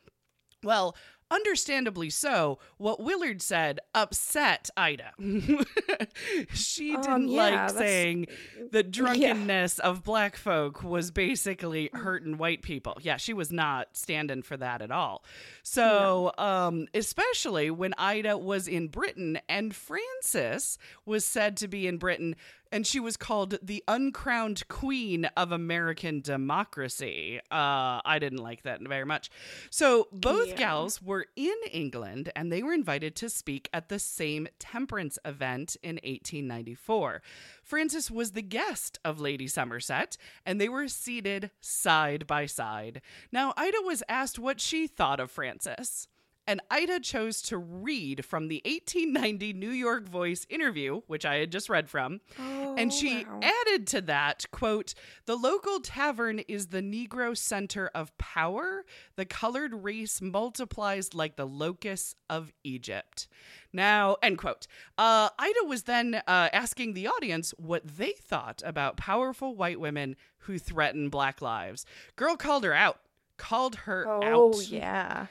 [0.62, 0.96] Well,
[1.30, 5.12] understandably so, what Willard said upset Ida.
[6.52, 8.26] she Um, didn't yeah, like saying
[8.70, 12.96] the drunkenness of black folk was basically hurting white people.
[13.00, 15.24] Yeah, she was not standing for that at all.
[15.62, 21.98] So, um, especially when Ida was in Britain and Frances was said to be in
[21.98, 22.36] Britain
[22.72, 27.38] and she was called the uncrowned queen of American democracy.
[27.52, 29.30] Uh, I didn't like that very much.
[29.70, 30.56] So both Yeah.
[30.56, 35.76] gals were in England and they were invited to speak at the same temperance event
[35.82, 37.22] in 1894.
[37.62, 43.00] Frances was the guest of Lady Somerset and they were seated side by side.
[43.32, 46.08] Now, Ida was asked what she thought of Frances.
[46.46, 51.50] And Ida chose to read from the 1890 New York Voice interview, which I had
[51.50, 52.20] just read from.
[52.38, 53.40] and she wow.
[53.42, 54.94] added to that, quote,
[55.26, 58.84] the local tavern is the Negro center of power.
[59.16, 63.26] The colored race multiplies like the locusts of Egypt.
[63.72, 64.66] Now, end quote.
[64.98, 70.14] Uh, Ida was then uh, asking the audience what they thought about powerful white women
[70.38, 71.86] who threaten black lives.
[72.16, 73.00] Girl called her out.
[73.36, 74.68] Called her Oh out.
[74.68, 75.26] yeah,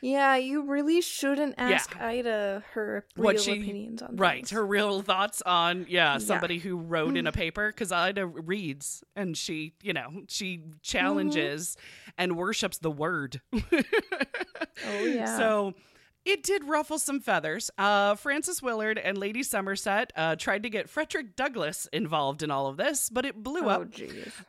[0.00, 0.36] yeah.
[0.36, 1.68] You really shouldn't Yeah.
[1.70, 4.50] ask Ida her real What she- opinions on Right, things.
[4.50, 6.18] her real thoughts on yeah, Yeah.
[6.18, 7.38] somebody who wrote in a mm-hmm.
[7.38, 10.70] paper because Ida reads and she, you know, she mm-hmm.
[10.82, 11.76] challenges
[12.18, 13.40] and worships the word.
[14.86, 15.38] Oh yeah.
[15.38, 15.74] So
[16.26, 17.70] it did ruffle some feathers.
[17.78, 22.66] Uh, Frances Willard and Lady Somerset uh, tried to get Frederick Douglass involved in all
[22.66, 23.88] of this, but it blew Oh, up.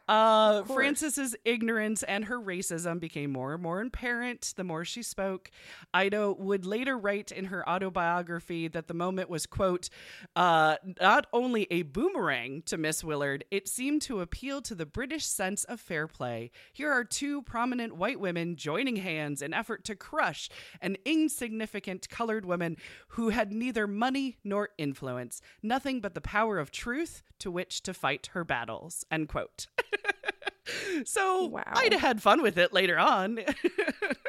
[0.08, 0.76] Uh, course.
[0.76, 5.52] Frances's ignorance and her racism became more and more apparent the more she spoke.
[5.94, 9.90] Ida would later write in her autobiography that the moment was, quote,
[10.36, 15.26] uh, not only a boomerang to Miss Willard, it seemed to appeal to the British
[15.26, 16.50] sense of fair play.
[16.74, 20.50] Here are two prominent white women joining hands in effort to crush
[20.82, 21.67] an insignificant
[22.10, 22.78] colored woman
[23.10, 27.94] who had neither money nor influence, nothing but the power of truth to which to
[27.94, 29.06] fight her battles.
[29.12, 29.68] End quote.
[31.06, 31.64] so Wow.
[31.74, 33.40] Ida had fun with it later on.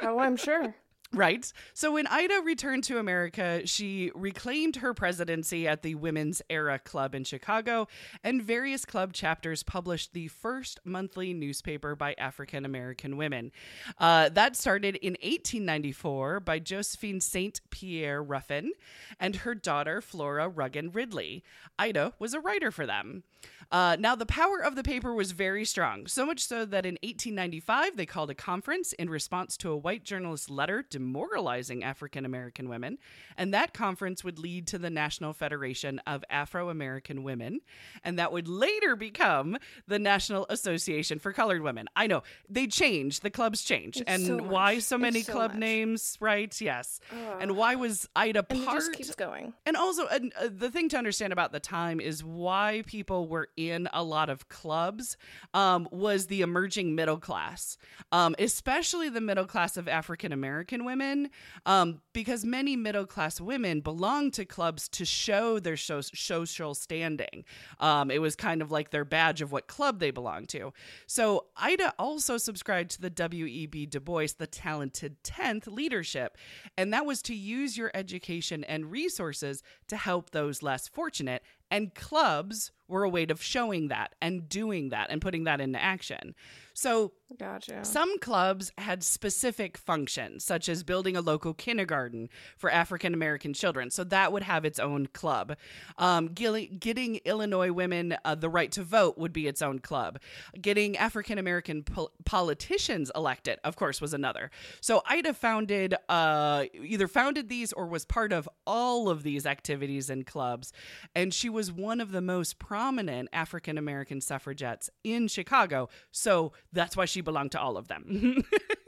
[0.00, 0.76] Oh, I'm sure.
[1.14, 1.50] Right.
[1.72, 7.14] So when Ida returned to America, she reclaimed her presidency at the Women's Era Club
[7.14, 7.88] in Chicago,
[8.22, 13.52] and various club chapters published the first monthly newspaper by African American women.
[13.98, 17.62] Uh, that started in 1894 by Josephine St.
[17.70, 18.72] Pierre Ruffin
[19.18, 21.42] and her daughter Flora Ruffin Ridley.
[21.78, 23.22] Ida was a writer for them.
[23.70, 26.94] Uh, now, the power of the paper was very strong, so much so that in
[27.02, 32.70] 1895 they called a conference in response to a white journalist's letter demoralizing African American
[32.70, 32.96] women.
[33.36, 37.60] And that conference would lead to the National Federation of Afro American Women.
[38.02, 41.88] And that would later become the National Association for Colored Women.
[41.94, 44.00] I know, they changed, the clubs changed.
[44.00, 45.60] It's and so why so many so club much.
[45.60, 46.58] names, right?
[46.58, 47.00] Yes.
[47.38, 49.52] And why was Ida And it just keeps going.
[49.66, 53.88] And also, uh, the thing to understand about the time is why people were in
[53.92, 55.16] a lot of clubs
[55.52, 57.76] um, was the emerging middle class,
[58.12, 61.30] um, especially the middle class of African American women,
[61.66, 67.44] um, because many middle class women belonged to clubs to show their so- social standing.
[67.80, 70.72] Um, it was kind of like their badge of what club they belonged to.
[71.08, 73.86] So Ida also subscribed to the W.E.B.
[73.86, 76.38] Du Bois, the talented 10th leadership,
[76.76, 81.42] and that was to use your education and resources to help those less fortunate.
[81.70, 85.82] And clubs were a way of showing that and doing that and putting that into
[85.82, 86.34] action.
[86.78, 87.84] So Gotcha.
[87.84, 93.90] some clubs had specific functions, such as building a local kindergarten for African American children.
[93.90, 95.56] So that would have its own club.
[95.98, 100.20] Um, getting Illinois women uh, the right to vote would be its own club.
[100.60, 104.52] Getting African American pol- politicians elected, of course, was another.
[104.80, 110.08] So Ida founded, uh, either founded these or was part of all of these activities
[110.10, 110.72] and clubs.
[111.12, 115.88] And she was one of the most prominent African American suffragettes in Chicago.
[116.12, 118.44] So that's why she belonged to all of them.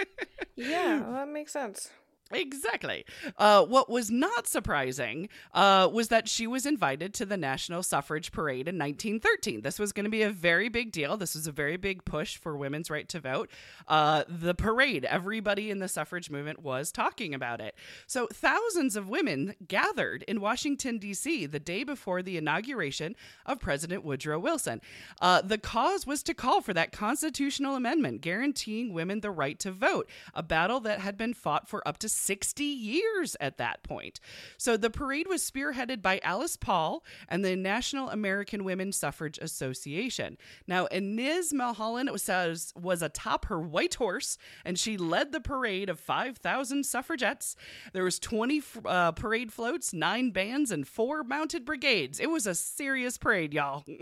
[0.54, 1.90] yeah, well, that makes sense.
[2.32, 3.04] Exactly.
[3.36, 8.30] Uh, what was not surprising uh, was that she was invited to the National Suffrage
[8.30, 9.62] Parade in 1913.
[9.62, 11.16] This was going to be a very big deal.
[11.16, 13.50] This was a very big push for women's right to vote.
[13.88, 17.74] Uh, the parade, everybody in the suffrage movement was talking about it.
[18.06, 21.46] So thousands of women gathered in Washington, D.C.
[21.46, 24.80] the day before the inauguration of President Woodrow Wilson.
[25.20, 29.72] Uh, the cause was to call for that constitutional amendment guaranteeing women the right to
[29.72, 34.20] vote, a battle that had been fought for up to 60 years at that point.
[34.56, 40.36] So the parade was spearheaded by Alice Paul and the National American Women Suffrage Association.
[40.66, 45.88] Now, Inez Milholland was, says was atop her white horse, and she led the parade
[45.88, 47.56] of 5,000 suffragettes.
[47.92, 52.20] There was 20 uh, parade floats, nine bands, and four mounted brigades.
[52.20, 53.84] It was a serious parade, y'all.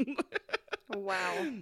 [0.95, 1.53] Wow.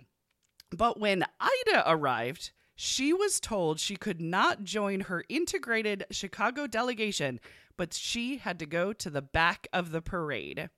[0.71, 7.41] But when Ida arrived, she was told she could not join her integrated Chicago delegation,
[7.77, 10.69] but she had to go to the back of the parade.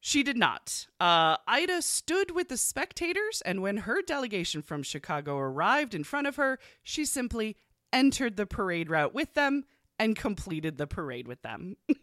[0.00, 0.86] She did not.
[0.98, 6.26] Uh, Ida stood with the spectators, and when her delegation from Chicago arrived in front
[6.26, 7.56] of her, she simply
[7.92, 9.64] entered the parade route with them
[9.98, 11.76] and completed the parade with them.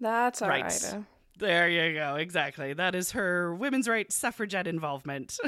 [0.00, 0.64] That's all Right.
[0.64, 0.84] right.
[0.94, 1.06] Ida.
[1.38, 2.16] There you go.
[2.16, 2.72] Exactly.
[2.72, 5.38] That is her women's rights suffragette involvement.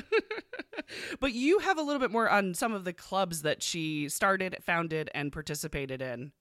[1.21, 4.57] but you have a little bit more on some of the clubs that she started,
[4.63, 6.33] founded, and participated in.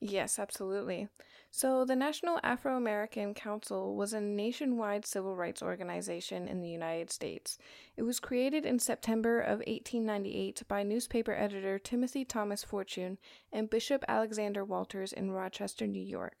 [0.00, 1.08] Yes, absolutely.
[1.50, 7.10] So, the National Afro American Council was a nationwide civil rights organization in the United
[7.10, 7.56] States.
[7.96, 13.18] It was created in September of 1898 by newspaper editor Timothy Thomas Fortune
[13.52, 16.36] and Bishop Alexander Walters in Rochester, New York.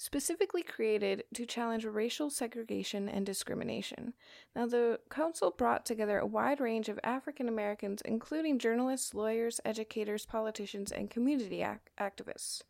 [0.00, 4.14] Specifically created to challenge racial segregation and discrimination.
[4.54, 10.24] Now, the council brought together a wide range of African Americans, including journalists, lawyers, educators,
[10.24, 12.62] politicians, and community ac- activists.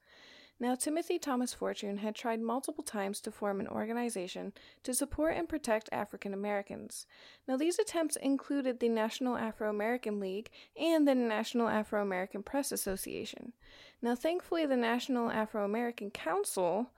[0.61, 4.53] Now, Timothy Thomas Fortune had tried multiple times to form an organization
[4.83, 7.07] to support and protect African Americans.
[7.47, 12.73] Now, these attempts included the National Afro American League and the National Afro American Press
[12.73, 13.53] Association.
[14.03, 16.91] Now, thankfully, the National Afro American Council,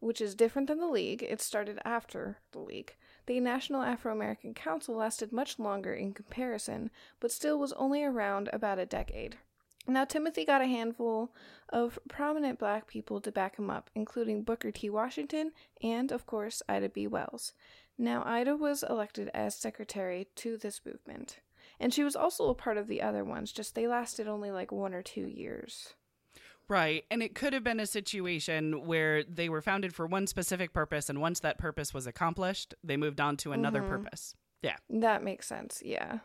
[0.00, 2.96] which is different than the League, it started after the League.
[3.26, 6.90] The National Afro American Council lasted much longer in comparison,
[7.20, 9.36] but still was only around about a decade.
[9.88, 11.32] Now, Timothy got a handful
[11.68, 14.90] of prominent black people to back him up, including Booker T.
[14.90, 17.06] Washington and, of course, Ida B.
[17.06, 17.52] Wells.
[17.96, 21.38] Now, Ida was elected as secretary to this movement,
[21.78, 24.72] and she was also a part of the other ones, just they lasted only like
[24.72, 25.94] one or two years.
[26.68, 27.04] Right.
[27.10, 31.08] And it could have been a situation where they were founded for one specific purpose,
[31.08, 34.04] and once that purpose was accomplished, they moved on to another mm-hmm.
[34.04, 34.34] purpose.
[34.62, 34.76] Yeah.
[34.90, 35.82] That makes sense.
[35.84, 36.18] Yeah.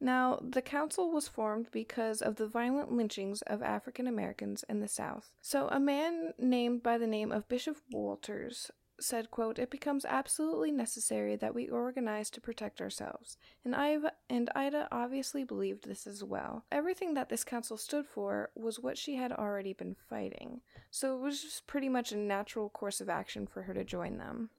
[0.00, 4.86] Now, the council was formed because of the violent lynchings of African Americans in the
[4.86, 5.32] South.
[5.42, 10.70] So, a man named by the name of Bishop Walters said, quote, It becomes absolutely
[10.70, 13.36] necessary that we organize to protect ourselves.
[13.64, 16.64] And, Iva, and Ida obviously believed this as well.
[16.70, 20.60] Everything that this council stood for was what she had already been fighting.
[20.90, 24.18] So it was just pretty much a natural course of action for her to join
[24.18, 24.50] them.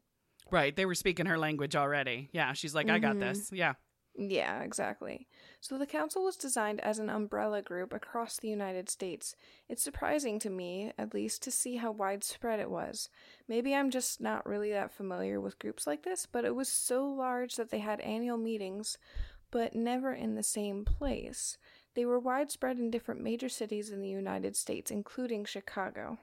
[0.51, 0.75] Right.
[0.75, 2.29] They were speaking her language already.
[2.31, 2.53] Yeah.
[2.53, 3.19] She's like, I got mm-hmm.
[3.19, 3.51] this.
[3.51, 3.73] Yeah.
[4.22, 5.28] Yeah, exactly.
[5.61, 9.34] So the council was designed as an umbrella group across the United States.
[9.70, 13.07] It's surprising to me, at least, to see how widespread it was.
[13.47, 17.05] Maybe I'm just not really that familiar with groups like this, but it was so
[17.05, 18.97] large that they had annual meetings,
[19.51, 21.57] but never in the same place.
[21.95, 26.17] They were widespread in different major cities in the United States, including Chicago.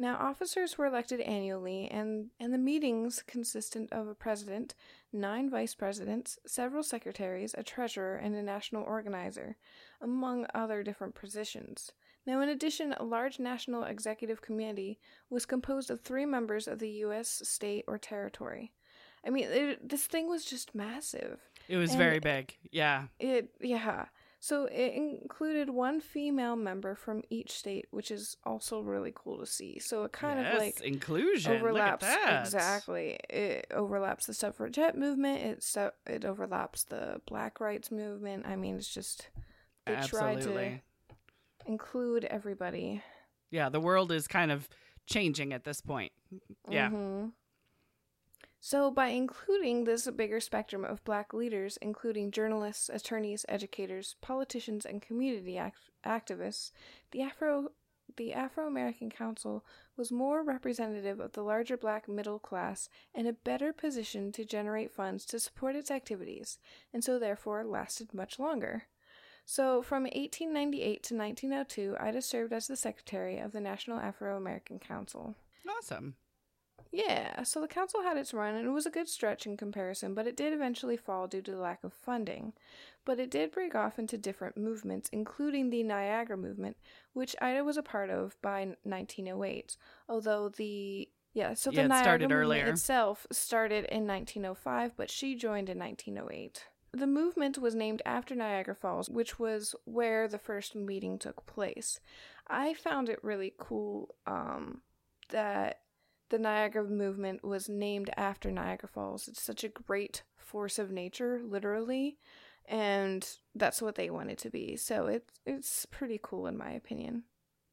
[0.00, 4.76] Now, officers were elected annually, and, and the meetings consisted of a president,
[5.12, 9.56] nine vice presidents, several secretaries, a treasurer, and a national organizer,
[10.00, 11.90] among other different positions.
[12.26, 16.90] Now, in addition, a large national executive committee was composed of three members of the
[16.90, 17.42] U.S.
[17.44, 18.70] state or territory.
[19.26, 21.40] I mean, it, this thing was just massive.
[21.68, 22.56] It was and very big.
[22.70, 23.04] Yeah.
[23.18, 24.06] It, yeah.
[24.40, 29.46] So it included one female member from each state, which is also really cool to
[29.46, 29.80] see.
[29.80, 33.18] So it kind yes, of like inclusion overlaps exactly.
[33.28, 35.42] It overlaps the suffragette movement.
[35.42, 38.46] It so it overlaps the Black rights movement.
[38.46, 39.28] I mean, it's just
[39.86, 40.52] they Absolutely.
[40.54, 40.80] try
[41.64, 43.02] to include everybody.
[43.50, 44.68] Yeah, the world is kind of
[45.06, 46.12] changing at this point.
[46.70, 46.90] Yeah.
[46.90, 47.28] Mm-hmm.
[48.60, 55.00] So, by including this bigger spectrum of black leaders, including journalists, attorneys, educators, politicians, and
[55.00, 56.72] community act- activists,
[57.12, 57.70] the Afro
[58.16, 59.64] the Afro American Council
[59.96, 64.90] was more representative of the larger black middle class and a better position to generate
[64.90, 66.58] funds to support its activities,
[66.92, 68.84] and so therefore lasted much longer.
[69.44, 74.78] So, from 1898 to 1902, Ida served as the secretary of the National Afro American
[74.78, 75.36] Council.
[75.66, 76.16] Awesome.
[76.90, 80.14] Yeah, so the council had its run and it was a good stretch in comparison,
[80.14, 82.54] but it did eventually fall due to the lack of funding.
[83.04, 86.76] But it did break off into different movements, including the Niagara movement,
[87.12, 89.76] which Ida was a part of by 1908.
[90.08, 92.66] Although the yeah, so the yeah, Niagara movement earlier.
[92.66, 96.64] itself started in 1905, but she joined in 1908.
[96.92, 102.00] The movement was named after Niagara Falls, which was where the first meeting took place.
[102.48, 104.80] I found it really cool um,
[105.28, 105.80] that
[106.30, 109.28] the Niagara movement was named after Niagara Falls.
[109.28, 112.18] It's such a great force of nature, literally,
[112.66, 114.76] and that's what they wanted to be.
[114.76, 117.24] So it's it's pretty cool in my opinion.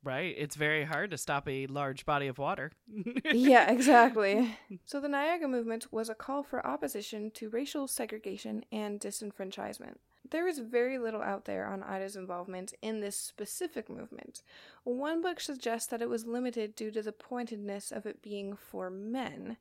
[0.04, 0.36] Right.
[0.38, 2.72] It's very hard to stop a large body of water.
[3.26, 4.56] yeah, exactly.
[4.86, 9.96] So the Niagara movement was a call for opposition to racial segregation and disenfranchisement.
[10.32, 14.42] There is very little out there on Ida's involvement in this specific movement.
[14.84, 18.90] One book suggests that it was limited due to the pointedness of it being for
[18.90, 19.58] men.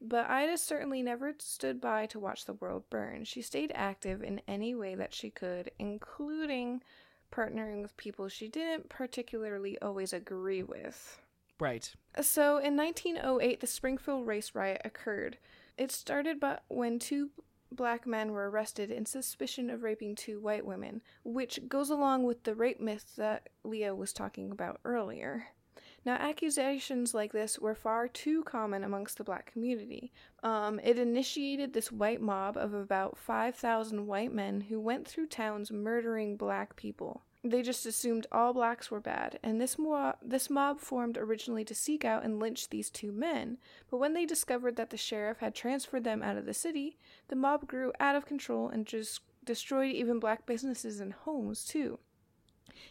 [0.00, 3.24] But Ida certainly never stood by to watch the world burn.
[3.24, 6.82] She stayed active in any way that she could, including
[7.32, 11.20] partnering with people she didn't particularly always agree with.
[11.58, 11.92] Right.
[12.20, 15.38] So in 1908, the Springfield race riot occurred.
[15.78, 17.30] It started but when two
[17.72, 22.44] black men were arrested in suspicion of raping two white women, which goes along with
[22.44, 25.48] the rape myth that Leah was talking about earlier.
[26.06, 30.12] Now, accusations like this were far too common amongst the black community.
[30.44, 35.72] Um, it initiated this white mob of about 5,000 white men who went through towns
[35.72, 37.24] murdering black people.
[37.50, 41.74] They just assumed all blacks were bad, and this, mo- this mob formed originally to
[41.74, 43.58] seek out and lynch these two men.
[43.90, 46.96] But when they discovered that the sheriff had transferred them out of the city,
[47.28, 51.98] the mob grew out of control and just destroyed even black businesses and homes, too.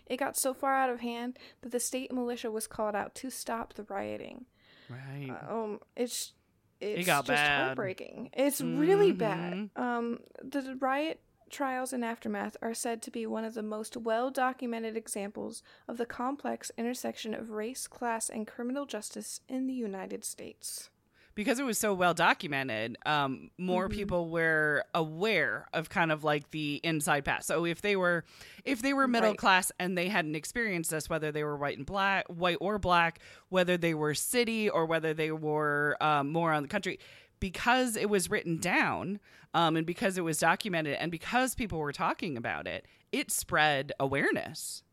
[0.08, 3.30] it got so far out of hand that the state militia was called out to
[3.30, 4.46] stop the rioting.
[4.90, 5.36] Right.
[5.50, 6.34] Um, it's
[6.80, 7.66] it's got just bad.
[7.66, 8.30] heartbreaking.
[8.34, 9.54] It's really bad.
[9.76, 9.80] Mhm.
[9.80, 14.30] Um, the riot trials and aftermath are said to be one of the most well
[14.32, 20.24] documented examples of the complex intersection of race, class, and criminal justice in the United
[20.26, 20.90] States.
[21.34, 23.92] because it was so well documented, um, more Mhm.
[23.94, 27.44] people were aware of kind of like the inside path.
[27.44, 28.24] So if they were,
[28.64, 29.38] if they were middle Right.
[29.38, 33.20] class and they hadn't experienced this, whether they were white and black, white or black,
[33.50, 37.00] whether they were city or whether they were um, more on the country,
[37.42, 39.20] because it was written down
[39.56, 43.94] um, and because it was documented and because people were talking about it, it spread
[44.00, 44.84] awareness.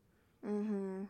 [0.46, 1.02] Mm-hmm.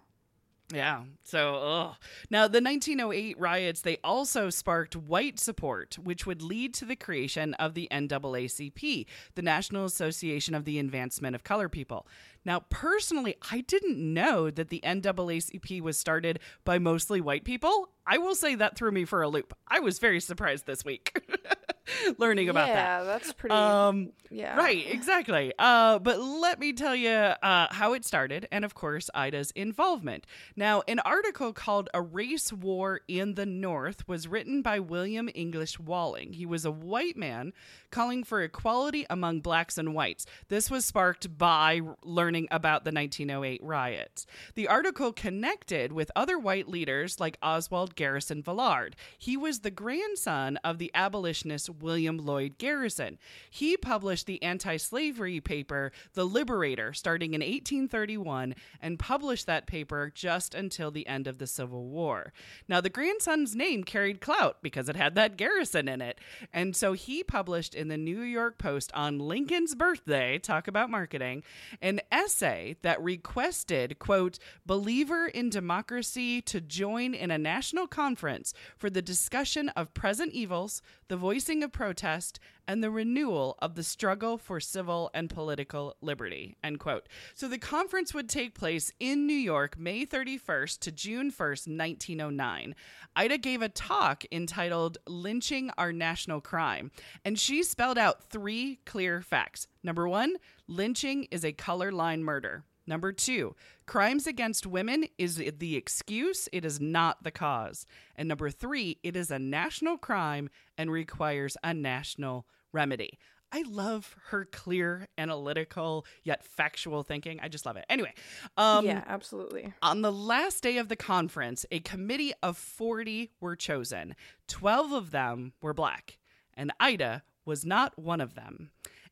[0.72, 1.02] Yeah.
[1.22, 1.96] So, ugh.
[2.30, 7.52] now the 1908 riots they also sparked white support, which would lead to the creation
[7.54, 12.06] of the NAACP, the National Association of the Advancement of Color People.
[12.46, 17.90] Now, personally, I didn't know that the NAACP was started by mostly white people.
[18.06, 19.52] I will say that threw me for a loop.
[19.68, 21.20] I was very surprised this week
[22.18, 22.74] learning about that.
[22.74, 23.54] yeah, that's pretty.
[23.54, 24.56] Um, yeah.
[24.56, 25.52] Right, exactly.
[25.58, 30.26] Uh, but let me tell you uh, how it started, and of course, Ida's involvement.
[30.56, 35.78] Now, an article called A Race War in the North was written by William English
[35.78, 36.32] Walling.
[36.32, 37.52] He was a white man
[37.90, 40.24] calling for equality among blacks and whites.
[40.48, 44.26] This was sparked by learning about the 1908 riots.
[44.54, 48.96] The article connected with other white leaders like Oswald Garrison Villard.
[49.18, 53.18] He was the grandson of the abolitionist William Lloyd Garrison.
[53.50, 60.10] He published the anti slavery paper, The Liberator, starting in 1831, and published that paper
[60.14, 62.32] just until the end of the Civil War.
[62.68, 66.20] Now, the grandson's name carried clout because it had that Garrison in it.
[66.52, 71.42] And so he published in the New York Post on Lincoln's birthday, talk about marketing,
[71.80, 78.90] an essay that requested, quote, believer in democracy to join in a national conference for
[78.90, 80.82] the discussion of present evils,
[81.12, 86.56] the voicing of protest, and the renewal of the struggle for civil and political liberty,
[86.64, 87.06] end quote.
[87.34, 92.74] So the conference would take place in New York May 31st to June 1st, 1909.
[93.14, 96.90] Ida gave a talk entitled Lynching Our National Crime,
[97.26, 99.66] and she spelled out three clear facts.
[99.82, 100.36] Number one,
[100.66, 102.64] lynching is a color line murder.
[102.86, 103.54] Number two,
[103.86, 107.86] crimes against women is the excuse, it is not the cause.
[108.16, 113.18] And number three, it is a national crime and requires a national remedy.
[113.54, 117.38] I love her clear, analytical, yet factual thinking.
[117.42, 117.84] I just love it.
[117.90, 118.14] Anyway,
[118.56, 119.74] um, yeah, absolutely.
[119.82, 124.16] on the last day of the conference, a committee of 40 were chosen.
[124.48, 126.18] 12 of them were black,
[126.54, 128.70] and Ida was not one of them.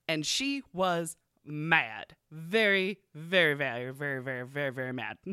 [0.08, 2.16] And she was mad.
[2.30, 5.18] Very, very, very, very, very, very, very mad.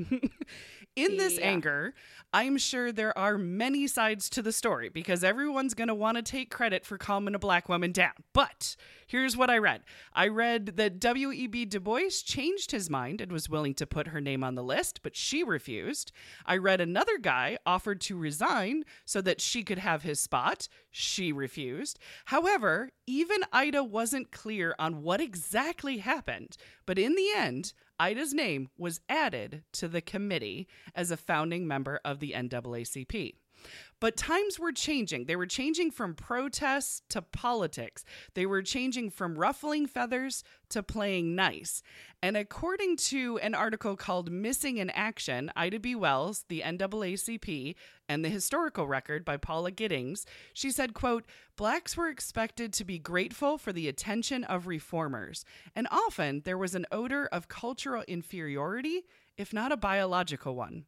[0.96, 1.46] In this Yeah.
[1.46, 1.94] anger,
[2.34, 6.24] I'm sure there are many sides to the story because everyone's going to want to
[6.24, 8.14] take credit for calming a black woman down.
[8.34, 8.76] But
[9.06, 11.66] here's what I read I read that W.E.B.
[11.66, 15.02] Du Bois changed his mind and was willing to put her name on the list,
[15.04, 16.12] but she refused.
[16.48, 20.68] I read another guy offered to resign so that she could have his spot.
[20.90, 22.00] She refused.
[22.26, 26.58] However, even Ida wasn't clear on what exactly happened.
[26.88, 32.00] But in the end, Ida's name was added to the committee as a founding member
[32.04, 33.36] of the NAACP.
[34.00, 35.26] But times were changing.
[35.26, 38.06] They were changing from protests to politics.
[38.36, 41.82] They were changing from ruffling feathers to playing nice.
[42.22, 45.96] And according to an article called Missing in Action, Ida B.
[45.96, 47.76] Wells, the NAACP,
[48.08, 51.26] and the historical record by Paula Giddings, she said, quote,
[51.56, 55.44] Blacks were expected to be grateful for the attention of reformers,
[55.76, 59.06] and often there was an odor of cultural inferiority,
[59.38, 60.86] if not a biological one.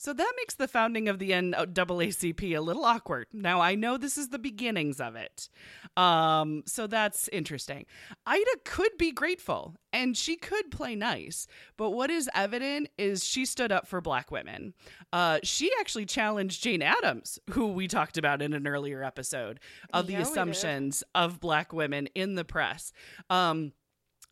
[0.00, 3.26] So that makes the founding of the NAACP a little awkward.
[3.32, 5.48] Now, I know this is the beginnings of it.
[5.96, 7.84] Um, so that's interesting.
[8.24, 13.44] Ida could be grateful and she could play nice, but what is evident is she
[13.44, 14.74] stood up for black women.
[15.12, 19.58] Uh, she actually challenged Jane Addams, who we talked about in an earlier episode,
[19.92, 20.28] of the Yeah, did.
[20.28, 22.92] assumptions of black women in the press.
[23.30, 23.72] Um,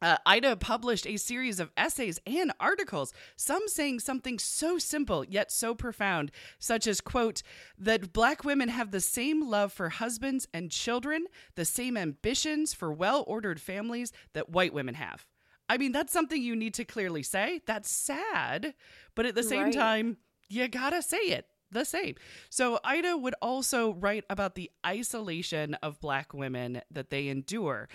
[0.02, 5.50] uh, Ida published a series of essays and articles, some saying something so simple yet
[5.50, 7.42] so profound, such as, quote,
[7.78, 12.92] that black women have the same love for husbands and children, the same ambitions for
[12.92, 15.26] well ordered families that white women have.
[15.68, 17.60] I mean, that's something you need to clearly say.
[17.66, 18.74] That's sad,
[19.14, 19.74] but at the same Right.
[19.74, 20.18] time,
[20.48, 22.14] you gotta say it the same.
[22.50, 27.88] So Ida would also write about the isolation of black women that they endure.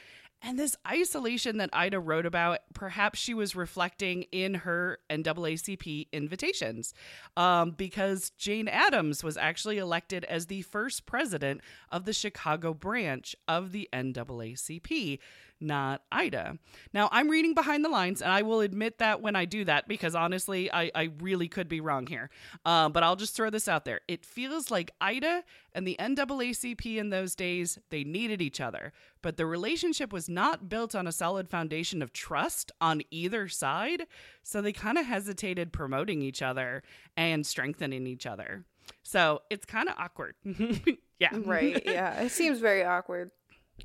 [0.44, 6.96] And this isolation that Ida wrote about, perhaps she was reflecting in her NAACP invitations,
[7.38, 11.62] um, because Jane Addams was actually elected as the first president
[11.92, 15.20] of the Chicago branch of the NAACP
[15.62, 16.58] not Ida.
[16.94, 19.88] Now, I'm reading behind the lines, and I will admit that when I do that,
[19.88, 22.30] because honestly, I, I really could be wrong here.
[22.66, 24.02] Um, but I'll just throw this out there.
[24.08, 25.44] It feels like Ida
[25.74, 28.92] and the NAACP in those days, they needed each other,
[29.22, 34.08] but the relationship was not built on a solid foundation of trust on either side.
[34.44, 36.84] So they kind of hesitated promoting each other
[37.16, 38.66] and strengthening each other.
[39.04, 40.36] So it's kind of awkward.
[41.20, 41.30] yeah.
[41.34, 41.82] Right.
[41.86, 42.22] Yeah.
[42.22, 43.32] It seems very awkward.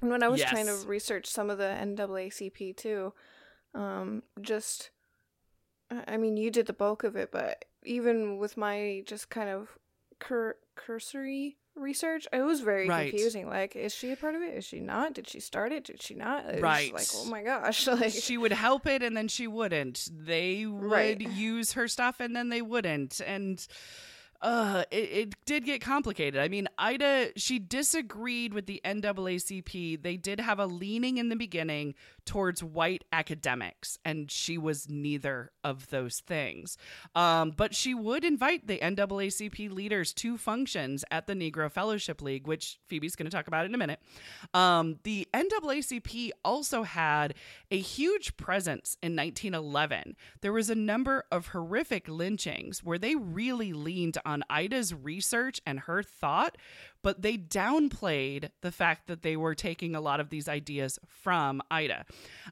[0.02, 0.50] And when I was Yes.
[0.50, 3.12] trying to research some of the NAACP too,
[3.74, 4.90] um, just,
[5.90, 9.78] I mean, you did the bulk of it, but even with my just kind of
[10.18, 13.10] cur- cursory research, it was very Right.
[13.10, 13.48] confusing.
[13.48, 14.54] Like, is she a part of it?
[14.54, 15.12] Is she not?
[15.14, 15.84] Did she start it?
[15.84, 16.44] Did she not?
[16.46, 16.92] It Right.
[16.92, 17.86] like, oh my gosh.
[17.86, 20.08] Like, she would help it and then she wouldn't.
[20.12, 21.20] They would Right.
[21.20, 23.20] use her stuff and then they wouldn't.
[23.20, 23.66] And
[24.42, 26.40] uh it, it did get complicated.
[26.40, 30.02] I mean, Ida she disagreed with the NAACP.
[30.02, 31.94] They did have a leaning in the beginning
[32.26, 36.76] towards white academics, and she was neither of those things.
[37.14, 42.46] Um, but she would invite the NAACP leaders to functions at the Negro Fellowship League,
[42.46, 44.00] which Phoebe's going to talk about in a minute.
[44.52, 47.34] Um, the NAACP also had
[47.70, 50.16] a huge presence in 1911.
[50.40, 55.80] There was a number of horrific lynchings where they really leaned on Ida's research and
[55.80, 56.56] her thought,
[57.06, 61.62] but they downplayed the fact that they were taking a lot of these ideas from
[61.70, 62.04] Ida.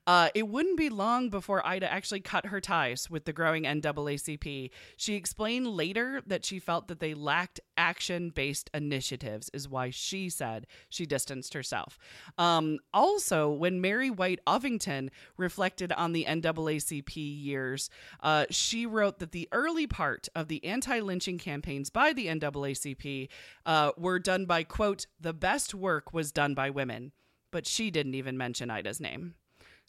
[0.06, 4.70] Uh, it wouldn't be long before Ida actually cut her ties with the growing NAACP.
[4.96, 10.28] She explained later that she felt that they lacked action based initiatives, is why she
[10.28, 11.98] said she distanced herself.
[12.38, 17.90] Um, also, when Mary White Ovington reflected on the NAACP years,
[18.22, 23.28] uh, she wrote that the early part of the anti lynching campaigns by the NAACP
[23.66, 27.12] uh, were done by, quote, the best work was done by women.
[27.50, 29.34] But she didn't even mention Ida's name.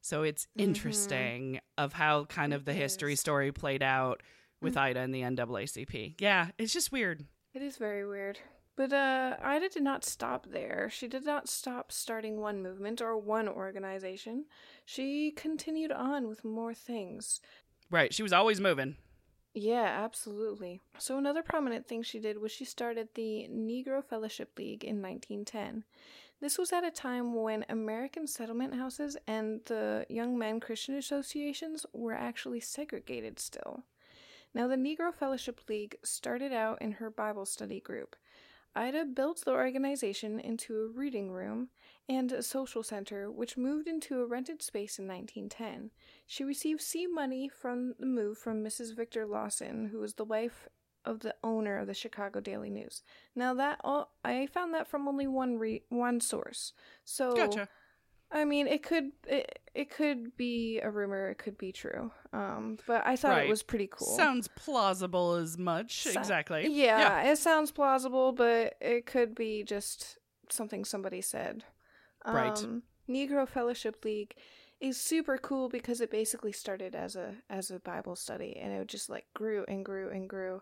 [0.02, 4.22] So it's interesting of how kind of the history story played out
[4.62, 6.16] with Ida and the NAACP.
[6.20, 7.26] Yeah, it's just weird.
[7.56, 8.40] It is very weird.
[8.76, 10.90] But uh, Ida did not stop there.
[10.92, 14.46] She did not stop starting one movement or one organization.
[14.86, 17.40] She continued on with more things.
[17.90, 18.14] Right.
[18.14, 18.98] She was always moving.
[19.58, 20.82] Yeah, absolutely.
[20.98, 25.86] So, another prominent thing she did was she started the Negro Fellowship League in 1910.
[26.42, 31.86] This was at a time when American settlement houses and the Young Men Christian Associations
[31.94, 33.86] were actually segregated still.
[34.54, 38.18] Now, the Negro Fellowship League started out in her Bible study group.
[38.76, 41.70] Ida built the organization into a reading room
[42.10, 45.92] and a social center, which moved into a rented space in 1910.
[46.28, 48.96] She received seed money from the move from Mrs.
[48.96, 50.68] Victor Lawson, who was the wife
[51.06, 53.02] of the owner of the Chicago Daily News.
[53.36, 56.74] Now that all, I found that from only one re, one source.
[57.04, 57.70] So Gotcha.
[58.36, 62.12] I mean, it could it, it could be a rumor, it could be true.
[62.34, 63.46] Um, but I thought Right.
[63.48, 64.08] it was pretty cool.
[64.16, 66.04] Sounds plausible as much.
[66.04, 66.68] So- exactly.
[66.70, 70.18] Yeah, it sounds plausible, but it could be just
[70.50, 71.64] something somebody said.
[72.28, 72.58] Right.
[72.60, 74.36] Um, Negro Fellowship League
[74.82, 78.88] is super cool because it basically started as a as a Bible study, and it
[78.88, 80.62] just like grew and grew and grew.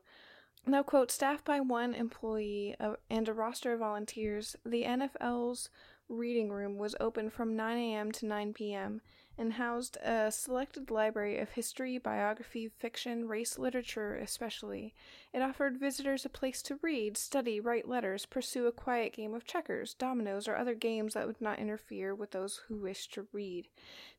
[0.65, 5.69] Now, quote, staffed by one employee uh, and a roster of volunteers, the NFL's
[6.09, 8.11] reading room was open from 9 a.m.
[8.11, 9.01] to 9 p.m.
[9.37, 14.93] and housed a selected library of history, biography, fiction, race literature, especially.
[15.33, 19.45] It offered visitors a place to read, study, write letters, pursue a quiet game of
[19.45, 23.67] checkers, dominoes, or other games that would not interfere with those who wished to read.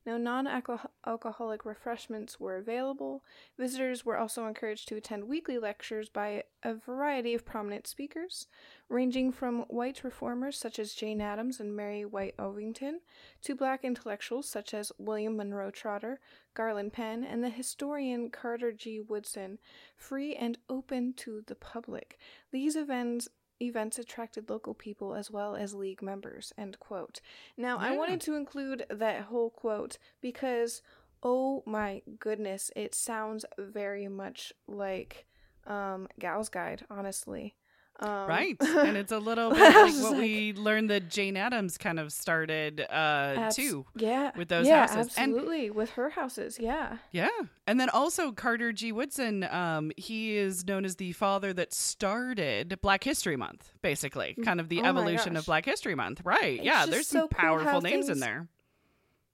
[0.05, 3.23] Now, non alcoholic refreshments were available.
[3.57, 8.45] Visitors were also encouraged to attend weekly lectures by a variety of prominent speakers,
[8.87, 12.99] ranging from white reformers such as Jane Addams and Mary White Ovington
[13.41, 16.19] to black intellectuals such as William Monroe Trotter,
[16.53, 18.99] Garland Penn, and the historian Carter G.
[18.99, 19.57] Woodson,
[19.97, 22.19] free and open to the public.
[22.51, 23.27] These events
[23.61, 27.21] events attracted local people as well as league members end quote.
[27.57, 30.81] Now i wanted to include that whole quote because
[31.23, 35.25] oh my goodness it sounds very much like
[35.65, 37.55] um gal's guide honestly
[37.99, 38.57] um, Right.
[38.61, 42.11] And it's a little bit like what like- we learned that Jane Addams kind of
[42.11, 42.93] started uh
[43.37, 43.85] abs- too.
[43.95, 45.15] yeah with those yeah, houses.
[45.17, 45.33] And-
[45.75, 47.29] with her houses yeah Yeah.
[47.67, 48.91] And then also Carter G.
[48.91, 54.35] Woodson, um, he is known as the father that started Black History Month, basically.
[54.43, 56.21] Kind of the Oh evolution of Black History Month.
[56.23, 56.57] Right.
[56.57, 58.47] It's yeah, there's so some cool powerful names in there.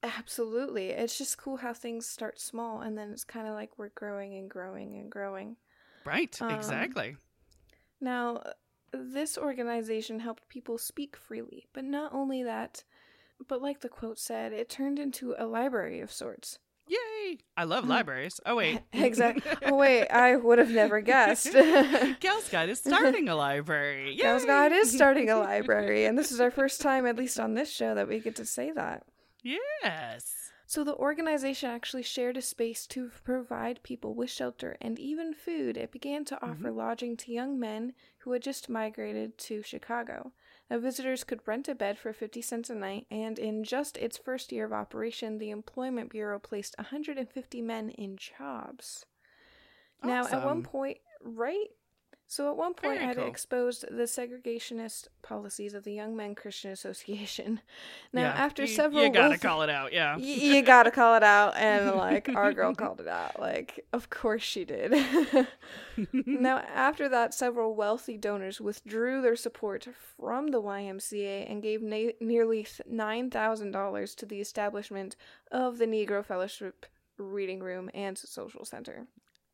[0.03, 0.89] Absolutely.
[0.89, 4.35] It's just cool how things start small and then it's kind of like we're growing
[4.35, 5.57] and growing and growing.
[6.05, 7.15] Right, Um, exactly.
[8.01, 8.41] Now,
[8.91, 12.83] this organization helped people speak freely, but not only that,
[13.47, 16.59] but like the quote said, it turned into a library of sorts.
[16.87, 17.37] Yay!
[17.55, 17.89] I love Mm.
[17.89, 18.41] libraries.
[18.45, 18.81] Oh wait.
[18.93, 19.49] exactly.
[19.63, 21.53] Oh, wait, I would have never guessed.
[22.19, 24.15] Gal's Guide is starting a library.
[24.19, 24.47] Gals Yay!
[24.47, 27.71] God is starting a library, and this is our first time, at least on this
[27.71, 29.03] show, that we get to say that.
[29.43, 30.40] Yes.
[30.71, 35.75] So the organization actually shared a space to provide people with shelter and even food.
[35.75, 36.49] It began to mm-hmm.
[36.49, 40.31] offer lodging to young men who had just migrated to Chicago.
[40.69, 44.17] Now, visitors could rent a bed for 50 cents a night, and in just its
[44.17, 49.05] first year of operation, the Employment Bureau placed 150 men in jobs.
[50.01, 51.67] Now, at one point, right?
[52.31, 53.27] So at one point, Very I had cool.
[53.27, 57.59] exposed the segregationist policies of the Young Men Christian Association.
[58.13, 59.91] Now, Yeah, after you, several you gotta call it out.
[59.91, 60.15] Yeah.
[60.15, 64.09] Y- you gotta call it out and like our girl called it out like of
[64.09, 64.91] course she did
[66.25, 72.11] now after that several wealthy donors withdrew their support from the ymca and gave na-
[72.21, 75.15] nearly $9000 to the establishment
[75.51, 76.85] of the negro fellowship
[77.17, 79.07] reading room and social center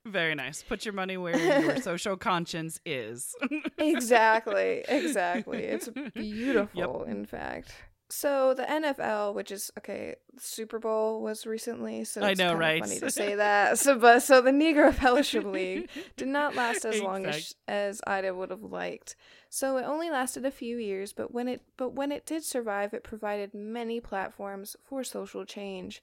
[0.08, 0.64] Very nice.
[0.64, 3.36] Put your money where your social conscience is.
[3.78, 7.74] exactly exactly it's beautiful in fact
[8.10, 12.82] so the nfl which is okay super bowl was recently so I know, right?
[12.82, 17.02] funny to say that so but so the negro fellowship league did not last as
[17.02, 19.16] long as as ida would have liked
[19.50, 22.94] so it only lasted a few years but when it but when it did survive
[22.94, 26.02] it provided many platforms for social change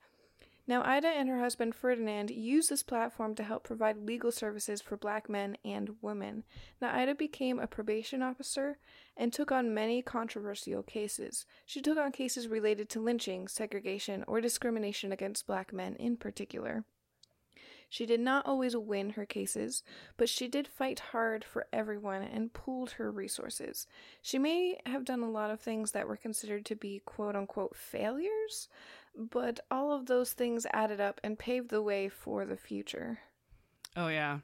[0.67, 4.97] now, Ida and her husband Ferdinand used this platform to help provide legal services for
[4.97, 6.45] black men and women.
[6.81, 8.79] Now, Ida became a probation officer
[9.15, 11.45] and took on many controversial cases.
[11.67, 16.85] She took on cases related to lynching, segregation, or discrimination against black men in particular.
[17.95, 19.85] She did not always win her cases,
[20.17, 23.87] but she did fight hard for everyone and pooled her resources.
[24.21, 27.77] She may have done a lot of things that were considered to be quote unquote
[27.77, 28.69] failures,
[29.17, 33.21] but all of those things added up and paved the way for the future.
[33.97, 34.39] Oh yeah.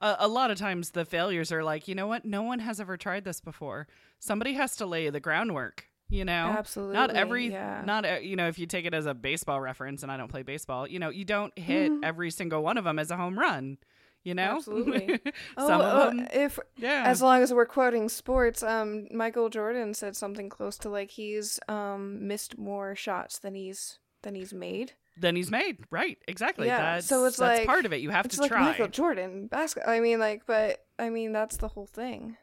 [0.00, 2.24] Uh, a lot of times the failures are like, you know what?
[2.24, 3.86] No one has ever tried this before.
[4.18, 5.86] Somebody has to lay the groundwork.
[6.08, 6.94] You know, Absolutely.
[6.94, 7.82] not every, yeah.
[7.84, 10.30] not uh, you know, if you take it as a baseball reference, and I don't
[10.30, 12.04] play baseball, you know, you don't hit Mhm.
[12.04, 13.78] every single one of them as a home run.
[14.22, 15.20] You know, Absolutely.
[15.56, 17.04] oh, of uh, them, if yeah.
[17.06, 21.58] as long as we're quoting sports, um, Michael Jordan said something close to like he's
[21.68, 24.92] um missed more shots than he's than he's made.
[25.16, 26.66] then he's made right exactly.
[26.66, 28.00] Yeah, That's, so it's that's like- part of it.
[28.00, 28.60] You have It's to like try.
[28.64, 29.92] Michael Jordan basketball.
[29.92, 32.36] I mean, like, but I mean that's the whole thing.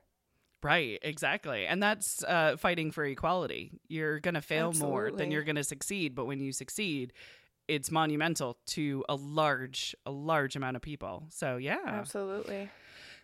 [0.63, 1.65] Right, exactly.
[1.67, 3.71] And that's uh, fighting for equality.
[3.89, 7.11] You're going to fail more than you're going to succeed, but when you succeed,
[7.67, 11.25] it's monumental to a large a large amount of people.
[11.31, 11.79] So, yeah.
[11.85, 12.69] Absolutely.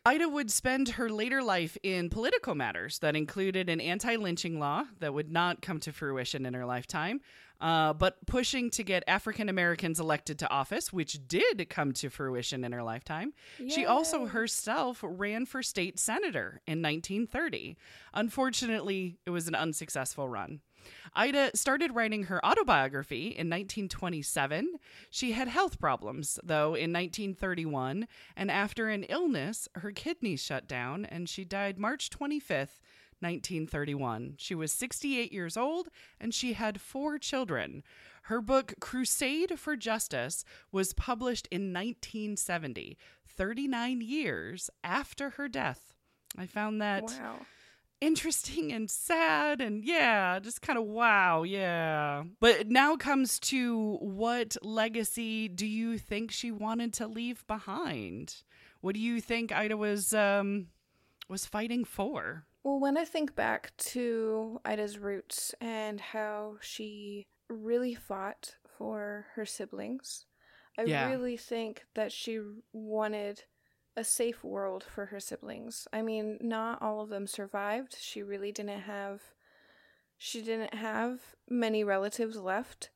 [0.06, 4.86] Ida would spend her later life in political matters that included an anti lynching law
[5.00, 7.20] that would not come to fruition in her lifetime,
[7.60, 12.64] uh, but pushing to get African Americans elected to office, which did come to fruition
[12.64, 13.34] in her lifetime.
[13.68, 17.76] She also herself ran for state senator in 1930.
[18.14, 20.62] Unfortunately, it was an unsuccessful run.
[21.16, 24.76] Ida started writing her autobiography in 1927.
[25.10, 31.06] She had health problems, though, in 1931, and after an illness, her kidneys shut down
[31.06, 32.80] and she died March 25th,
[33.22, 34.36] 1931.
[34.38, 37.84] She was 68 years old and she had four children.
[38.24, 45.96] Her book, Crusade for Justice, was published in 1970, 39 years after her death.
[46.38, 47.40] I found that Wow.
[48.02, 52.24] Interesting and sad and yeah just kind of wow yeah.
[52.40, 58.44] But now comes to what legacy do you think she wanted to leave behind?
[58.82, 60.68] What do you think ida was um
[61.28, 62.46] was fighting for?
[62.64, 69.46] Well, when I think back to Ida's roots and how she really fought for her
[69.46, 70.26] siblings,
[70.78, 71.10] I Yeah.
[71.10, 72.40] really think that she
[72.74, 73.44] wanted
[73.96, 75.88] a safe world for her siblings.
[75.92, 77.98] I mean, not all of them survived.
[78.00, 79.22] She really didn't have
[80.18, 82.90] she didn't have many relatives left.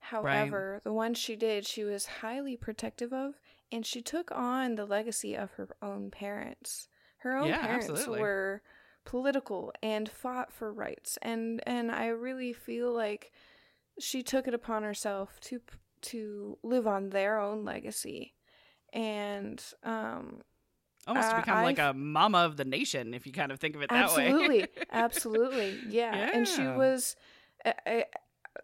[0.00, 3.34] However, the ones she did, she was highly protective of
[3.72, 6.88] and she took on the legacy of her own parents.
[7.18, 8.20] Her own Yeah, parents absolutely.
[8.20, 8.62] were
[9.04, 13.32] political and fought for rights and and I really feel like
[13.98, 15.60] she took it upon herself to
[16.02, 18.34] to live on their own legacy
[18.94, 20.40] and um
[21.06, 23.60] almost to Uh, become like I've- a mama of the nation if you kind of
[23.60, 26.30] think of it that way absolutely absolutely yeah.
[26.32, 27.16] and she was
[27.64, 28.04] I, I,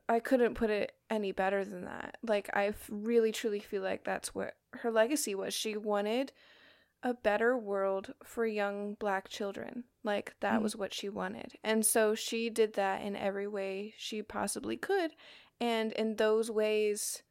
[0.09, 2.17] I couldn't put it any better than that.
[2.23, 5.53] Like I really truly feel like that's what her legacy was.
[5.53, 6.33] She wanted
[7.03, 9.85] a better world for young black children.
[10.05, 10.63] Like that Mhm.
[10.63, 11.55] was what she wanted.
[11.65, 15.13] And so she did that in every way she possibly could.
[15.61, 17.23] And in those ways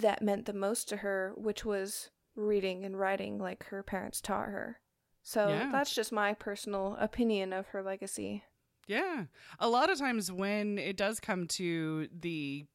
[0.00, 4.46] that meant the most to her, which was reading and writing like her parents taught
[4.48, 4.80] her.
[5.22, 5.70] So Yeah.
[5.70, 8.42] that's just my personal opinion of her legacy.
[8.86, 9.26] Yeah.
[9.58, 12.66] A lot of times when it does come to the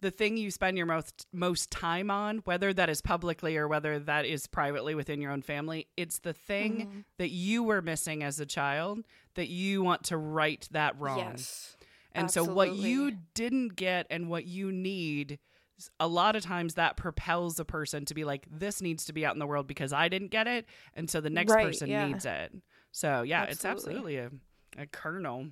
[0.00, 3.98] the thing you spend your most most time on, whether that is publicly or whether
[3.98, 7.04] that is privately within your own family, it's the thing Mhm.
[7.16, 11.18] that you were missing as a child that you want to right that wrong.
[11.18, 11.76] Yes.
[12.12, 15.40] And so what you didn't get and what you need
[16.00, 19.24] a lot of times that propels a person to be like this needs to be
[19.24, 21.88] out in the world because I didn't get it and so the next Right, person
[21.88, 22.06] yeah.
[22.06, 22.52] needs it.
[22.90, 24.18] So yeah, it's Absolutely.
[24.18, 24.38] absolutely
[24.78, 25.48] a, a kernel.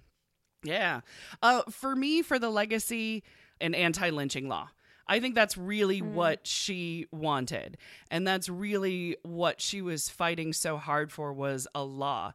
[0.64, 1.02] Yeah.
[1.42, 3.22] Uh for me for the legacy
[3.60, 4.68] an anti-lynching law.
[5.08, 6.14] I think that's really Mm.
[6.14, 7.78] what she wanted.
[8.10, 12.32] And that's really what she was fighting so hard for was a law.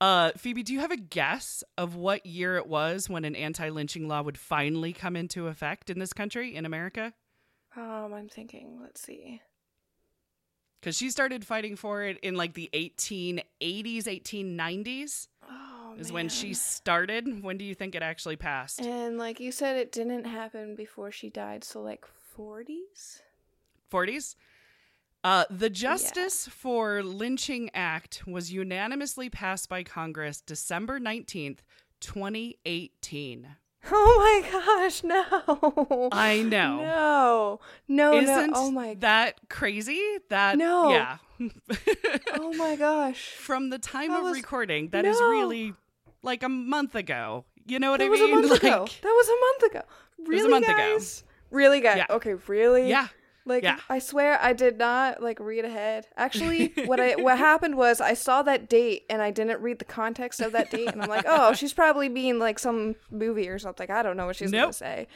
[0.00, 4.08] Uh, Phoebe, do you have a guess of what year it was when an anti-lynching
[4.08, 7.12] law would finally come into effect in this country, in America?
[7.76, 9.40] Um, I'm thinking, let's see.
[10.80, 13.44] Because she started fighting for it in like the 1880s,
[14.04, 17.42] 1890s Oh, is when she started.
[17.42, 18.80] When do you think it actually passed?
[18.80, 22.04] And like you said, it didn't happen before she died, so like
[22.38, 23.22] 40s?
[23.90, 24.34] 40s.
[25.22, 31.60] Uh, the Justice for Lynching Act was unanimously passed by Congress December 19th,
[32.00, 33.56] 2018.
[33.92, 36.08] Oh my gosh, no.
[36.12, 36.78] I know.
[36.78, 37.60] No.
[37.88, 38.56] No, Isn't no.
[38.56, 40.00] Oh my that crazy?
[40.30, 40.90] That No.
[40.90, 41.18] yeah.
[42.34, 43.30] Oh my gosh.
[43.32, 45.28] From the time That of was- recording, that is No.
[45.30, 45.74] really
[46.22, 47.44] like a month ago.
[47.66, 48.32] You know what That I was mean?
[48.32, 48.82] a month ago.
[48.82, 49.82] Like, That was a month ago.
[50.28, 50.76] Really, a month ago.
[50.76, 51.24] guys?
[51.50, 51.96] Really, guys?
[51.98, 52.06] Yeah.
[52.10, 52.88] Okay, really?
[52.88, 53.08] Yeah.
[53.46, 53.78] Like Yeah.
[53.90, 56.06] I swear I did not like read ahead.
[56.16, 59.84] Actually, what I what happened was I saw that date and I didn't read the
[59.84, 63.58] context of that date and I'm like, "Oh, she's probably being like some movie or
[63.58, 63.90] something.
[63.90, 65.06] I don't know what she's going to say."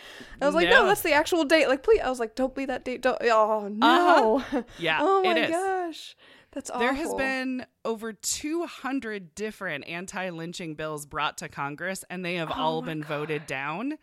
[0.43, 0.87] I was like, "No, No.
[0.89, 3.69] that's the actual date." Like, "Please." I was like, "Don't be that date." Don't Oh,
[3.69, 4.37] no.
[4.39, 4.63] Uh-huh.
[4.79, 6.15] Yeah, oh my gosh.
[6.53, 6.81] That's awful.
[6.81, 12.55] There has been over 200 different anti-lynching bills brought to Congress and they have Oh
[12.61, 13.99] all been voted down.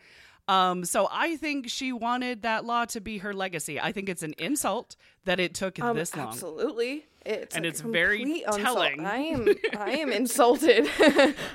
[0.48, 3.80] Um, so I think she wanted that law to be her legacy.
[3.80, 6.28] I think it's an insult that it took um, this long.
[6.28, 7.06] Absolutely.
[7.26, 8.60] It's And it's very insult.
[8.62, 9.04] telling.
[9.06, 9.48] I am
[9.80, 10.88] I am insulted.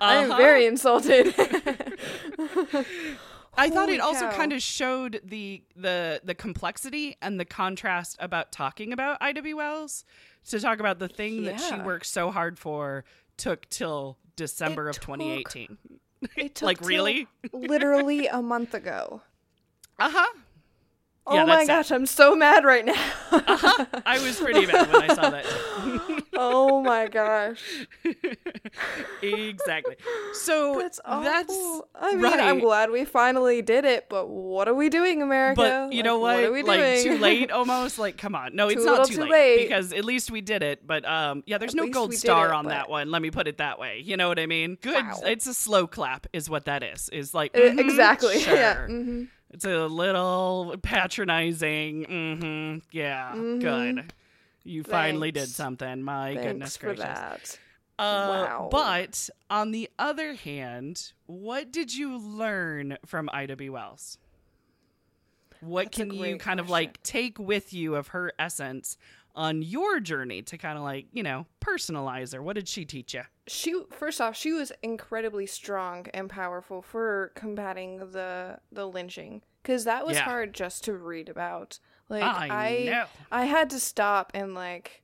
[0.00, 0.36] I am Uh-huh.
[0.36, 1.32] very insulted.
[3.56, 8.52] I thought it also kind of showed the the the complexity and the contrast about
[8.52, 9.54] talking about Ida B.
[9.54, 10.04] Wells
[10.48, 13.04] to talk about the thing that she worked so hard for
[13.36, 15.78] took till December It of 2018.
[16.36, 17.26] It took Like, really?
[17.52, 19.22] literally a month ago.
[19.98, 20.32] Uh huh.
[21.26, 21.76] Oh Yeah, my that's sad.
[21.76, 22.92] gosh, I'm so mad right now.
[23.30, 23.84] uh-huh.
[24.06, 26.24] I was pretty mad when I saw that.
[26.42, 27.86] oh my gosh.
[29.22, 29.96] exactly.
[30.32, 31.22] So That's awful.
[31.24, 35.56] that's I mean, I'm glad we finally did it, but what are we doing, America?
[35.60, 36.36] But you Like, know what?
[36.36, 37.02] What are we like doing?
[37.02, 37.98] too late almost.
[37.98, 38.54] Like come on.
[38.54, 39.68] No, it's Too not too, too late, late.
[39.68, 40.86] because at least we did it.
[40.86, 43.10] But um yeah, there's At no gold star it, on that one.
[43.10, 44.00] Let me put it that way.
[44.04, 44.78] You know what I mean?
[44.80, 44.94] Good.
[45.04, 45.20] Wow.
[45.24, 47.08] It's a slow clap is what that is.
[47.10, 48.38] Is like Uh, mhm, exactly.
[48.40, 48.74] Yeah.
[48.74, 48.86] sure.
[48.86, 52.06] hmm It's a little patronizing.
[52.06, 52.78] Mm-hmm.
[52.96, 53.32] Yeah.
[53.34, 53.60] Mhm.
[53.60, 54.12] Good.
[54.70, 56.02] You finally did something.
[56.02, 57.04] My Thanks goodness for gracious.
[57.04, 57.58] that.
[57.98, 58.68] Uh, Wow.
[58.70, 63.68] But on the other hand, what did you learn from Ida B.
[63.68, 64.16] Wells?
[65.60, 68.96] What That's can you kind of like take with you of her essence
[69.36, 72.42] on your journey to kind of like, you know, personalize her?
[72.42, 73.22] What did she teach you?
[73.46, 79.82] she first off she was incredibly strong and powerful for combating the the lynching because
[79.84, 80.22] that was Yeah.
[80.22, 83.04] hard just to read about like I, i know.
[83.32, 85.02] i had to stop and like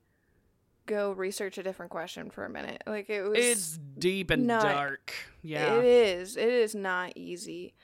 [0.85, 4.63] go research a different question for a minute like it was It's deep and not-
[4.63, 5.13] dark.
[5.43, 5.77] Yeah.
[5.79, 7.75] it is it is not easy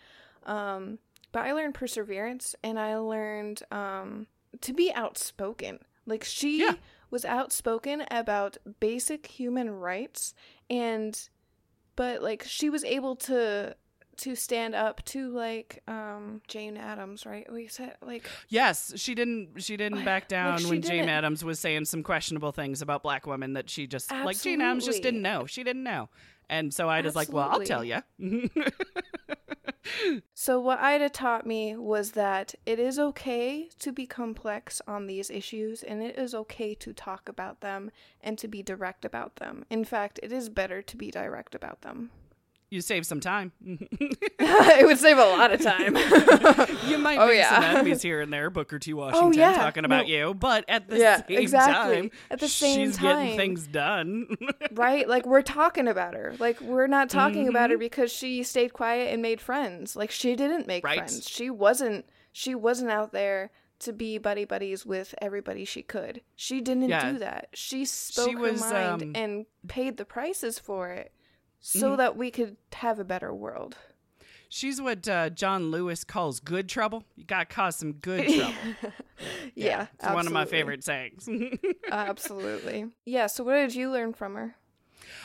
[0.45, 0.99] um
[1.33, 4.27] but i learned perseverance and i learned um
[4.61, 6.75] to be outspoken like she Yeah.
[7.11, 10.35] was outspoken about basic human rights
[10.69, 11.29] and
[11.97, 13.75] but like she was able to
[14.19, 17.51] to stand up to like um Jane Addams, right?
[17.53, 19.63] We said like Yes, she didn't.
[19.63, 23.27] She didn't back down like, when Jane Addams was saying some questionable things about black
[23.27, 25.47] women that she just like Jane Addams just didn't know.
[25.47, 26.09] She didn't know,
[26.49, 28.03] and so I was like, "Well, I'll tell you."
[30.35, 35.31] So, what Ida taught me was that it is okay to be complex on these
[35.31, 37.91] issues and it is okay to talk about them
[38.21, 39.65] and to be direct about them.
[39.71, 42.11] In fact, it is better to be direct about them.
[42.73, 43.53] You save some time.
[43.67, 45.95] it would save a lot of time.
[46.89, 47.55] you might Oh, make yeah.
[47.55, 48.95] some enemies here and there, Booker T.
[48.95, 49.53] Washington yeah.
[49.53, 50.13] talking about No.
[50.15, 51.97] you, but at the Yeah, same exactly.
[51.97, 53.19] time, At the same she's time.
[53.25, 54.37] getting things done.
[54.73, 55.07] right?
[55.07, 56.35] Like we're talking about her.
[56.39, 57.73] Like we're not talking about Mm-hmm.
[57.73, 59.95] her because she stayed quiet and made friends.
[59.95, 60.97] Like she didn't make Right.
[60.97, 61.29] friends.
[61.29, 63.51] She wasn't she wasn't out there
[63.81, 66.23] to be buddy buddies with everybody she could.
[66.37, 67.13] She didn't Yeah.
[67.13, 67.49] do that.
[67.53, 71.13] She spoke was, her mind um, and paid the prices for it
[71.63, 71.97] so Mhm.
[71.97, 73.77] that we could have a better world.
[74.51, 77.05] She's what uh, John Lewis calls good trouble.
[77.17, 78.93] You got to cause some good trouble.
[79.55, 81.27] yeah, it's one of my favorite sayings.
[81.91, 82.87] absolutely.
[83.07, 84.55] Yeah, so what did you learn from her?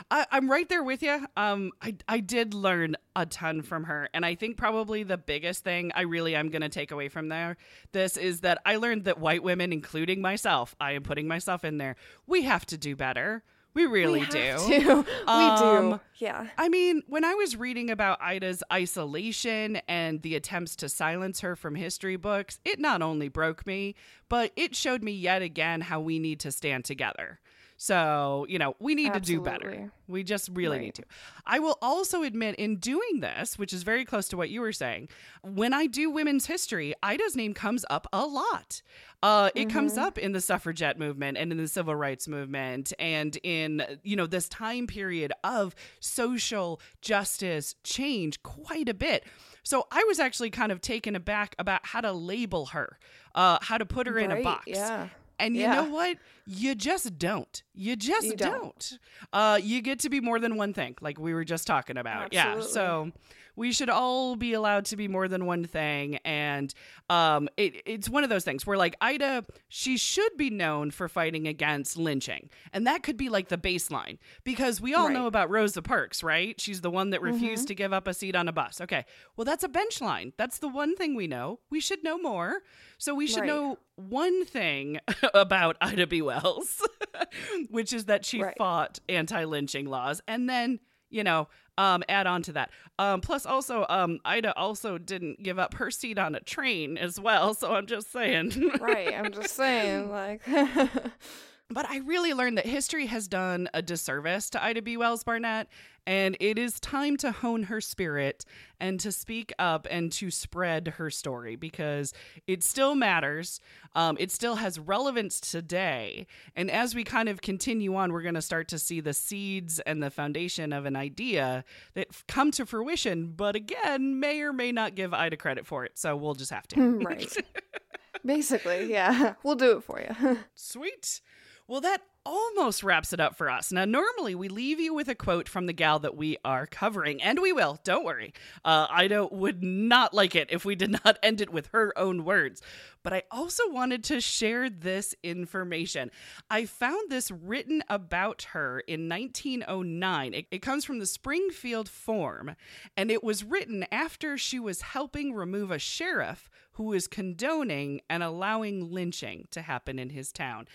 [0.10, 1.26] I, I'm right there with you.
[1.36, 5.64] Um, I I did learn a ton from her, and I think probably the biggest
[5.64, 7.58] thing I really am going to take away from there
[7.92, 11.78] this is that I learned that white women, including myself, I am putting myself in
[11.78, 11.96] there.
[12.26, 13.44] We have to do better.
[13.78, 14.58] We really we do.
[14.58, 15.06] to.
[15.06, 16.00] we Um, do.
[16.16, 16.48] Yeah.
[16.58, 21.56] I mean, when I was reading about Ida's isolation and the attempts to silence her
[21.56, 23.94] from history books, it not only broke me,
[24.30, 27.40] but it showed me yet again how we need to stand together.
[27.80, 29.92] So, you know, we need to do better.
[30.08, 30.86] We just really Right.
[30.86, 31.04] need to.
[31.46, 34.72] I will also admit, in doing this, which is very close to what you were
[34.74, 35.10] saying,
[35.44, 38.82] when I do women's history, Ida's name comes up a lot.
[39.24, 40.04] Uh, it comes Mm-hmm.
[40.04, 44.28] up in the suffragette movement and in the civil rights movement and in, you know,
[44.28, 49.24] this time period of social justice change quite a bit.
[49.64, 53.00] So I was actually kind of taken aback about how to label her,
[53.36, 54.68] uh, how to put her in a box.
[54.68, 55.10] Yeah.
[55.40, 55.76] And you Yeah.
[55.82, 56.18] know what?
[56.46, 57.62] You just don't.
[57.74, 58.62] You just You don't.
[58.62, 59.00] don't.
[59.34, 62.34] Uh, you get to be more than one thing, like we were just talking about.
[62.34, 62.62] Yeah.
[62.62, 63.12] So
[63.58, 66.18] we should all be allowed to be more than one thing.
[66.24, 66.74] And
[67.10, 71.10] um, it, it's one of those things where, like, Ida, she should be known for
[71.10, 72.50] fighting against lynching.
[72.72, 75.14] And that could be like the baseline because we all Right.
[75.14, 76.60] know about Rosa Parks, right?
[76.62, 77.68] She's the one that refused Mm-hmm.
[77.68, 78.80] to give up a seat on a bus.
[78.80, 79.04] Okay.
[79.36, 80.34] Well, that's a bench line.
[80.38, 81.60] That's the one thing we know.
[81.70, 82.62] We should know more.
[83.00, 83.48] So we should Right.
[83.48, 85.00] know one thing
[85.34, 86.22] about Ida B.
[86.22, 86.82] Wells,
[87.70, 88.56] which is that she Right.
[88.58, 90.22] fought anti lynching laws.
[90.28, 90.80] And then,
[91.10, 91.48] you know,
[91.78, 92.72] um, add on to that.
[93.00, 97.20] Um, plus, also, um, Ida also didn't give up her seat on a train as
[97.20, 97.54] well.
[97.54, 98.72] So I'm just saying.
[98.80, 99.14] right.
[99.14, 100.42] I'm just saying, like,
[101.70, 104.96] But I really learned that history has done a disservice to Ida B.
[104.96, 105.68] Wells Barnett,
[106.06, 108.46] and it is time to hone her spirit
[108.80, 112.14] and to speak up and to spread her story because
[112.48, 113.60] it still matters.
[113.96, 116.26] Um, it still has relevance today.
[116.56, 119.82] And as we kind of continue on, we're going to start to see the seeds
[119.82, 121.66] and the foundation of an idea
[121.96, 125.98] that come to fruition, but again, may or may not give Ida credit for it.
[125.98, 127.00] So we'll just have to.
[127.06, 127.36] right.
[128.26, 129.34] Basically, yeah.
[129.44, 130.38] We'll do it for you.
[130.56, 131.20] Sweet.
[131.68, 133.72] Well, that almost wraps it up for us.
[133.72, 137.22] Now, normally we leave you with a quote from the gal that we are covering,
[137.22, 137.80] and we will.
[137.86, 138.34] Don't worry.
[138.66, 142.26] Uh, Ida would not like it if we did not end it with her own
[142.26, 142.62] words.
[143.02, 146.12] But I also wanted to share this information.
[146.50, 150.34] I found this written about her in 1909.
[150.34, 152.56] It, it comes from the Springfield Forum,
[152.98, 158.22] and it was written after she was helping remove a sheriff who was condoning and
[158.22, 160.68] allowing lynching to happen in his town.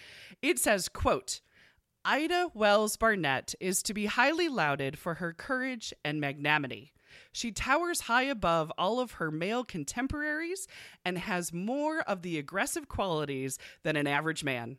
[0.43, 1.42] It says, quote,
[2.05, 6.93] Ida Wells Barnett is to be highly lauded for her courage and magnanimity.
[7.31, 10.67] She towers high above all of her male contemporaries
[11.05, 14.79] and has more of the aggressive qualities than an average man.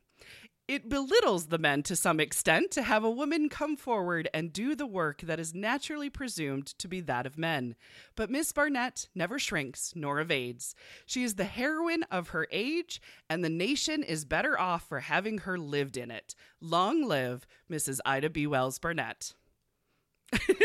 [0.66, 4.76] It belittles the men to some extent to have a woman come forward and do
[4.76, 7.76] the work that is naturally presumed to be that of men.
[8.16, 10.74] But Miss Barnett never shrinks nor evades.
[11.06, 15.40] She is the heroine of her age, and the nation is better off for having
[15.40, 16.34] her lived in it.
[16.62, 18.00] Long live Mrs.
[18.06, 18.48] Ida B.
[18.48, 19.34] Wells Barnett.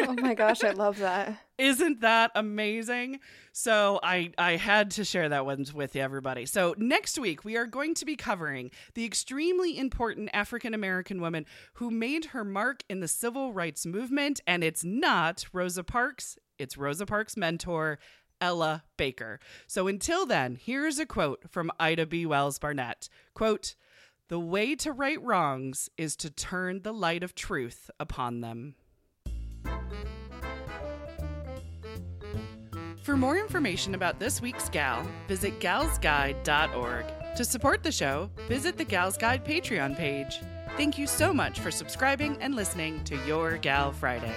[0.02, 1.38] Oh my gosh, I love that.
[1.58, 3.20] Isn't that amazing?
[3.52, 6.46] So I I had to share that one with everybody.
[6.46, 11.46] So next week we are going to be covering the extremely important African American woman
[11.74, 16.76] who made her mark in the civil rights movement and it's not Rosa Parks, it's
[16.76, 17.98] Rosa Parks' mentor
[18.40, 19.40] Ella Baker.
[19.66, 22.24] So until then, here's a quote from Ida B.
[22.24, 23.08] Wells Barnett.
[23.34, 23.74] Quote,
[24.28, 28.76] "The way to right wrongs is to turn the light of truth upon them."
[33.02, 37.06] For more information about this week's gal, visit galsguide.org.
[37.36, 40.40] To support the show, visit the Gals Guide Patreon page.
[40.76, 44.34] Thank you so much for subscribing and listening to Your Gal Friday.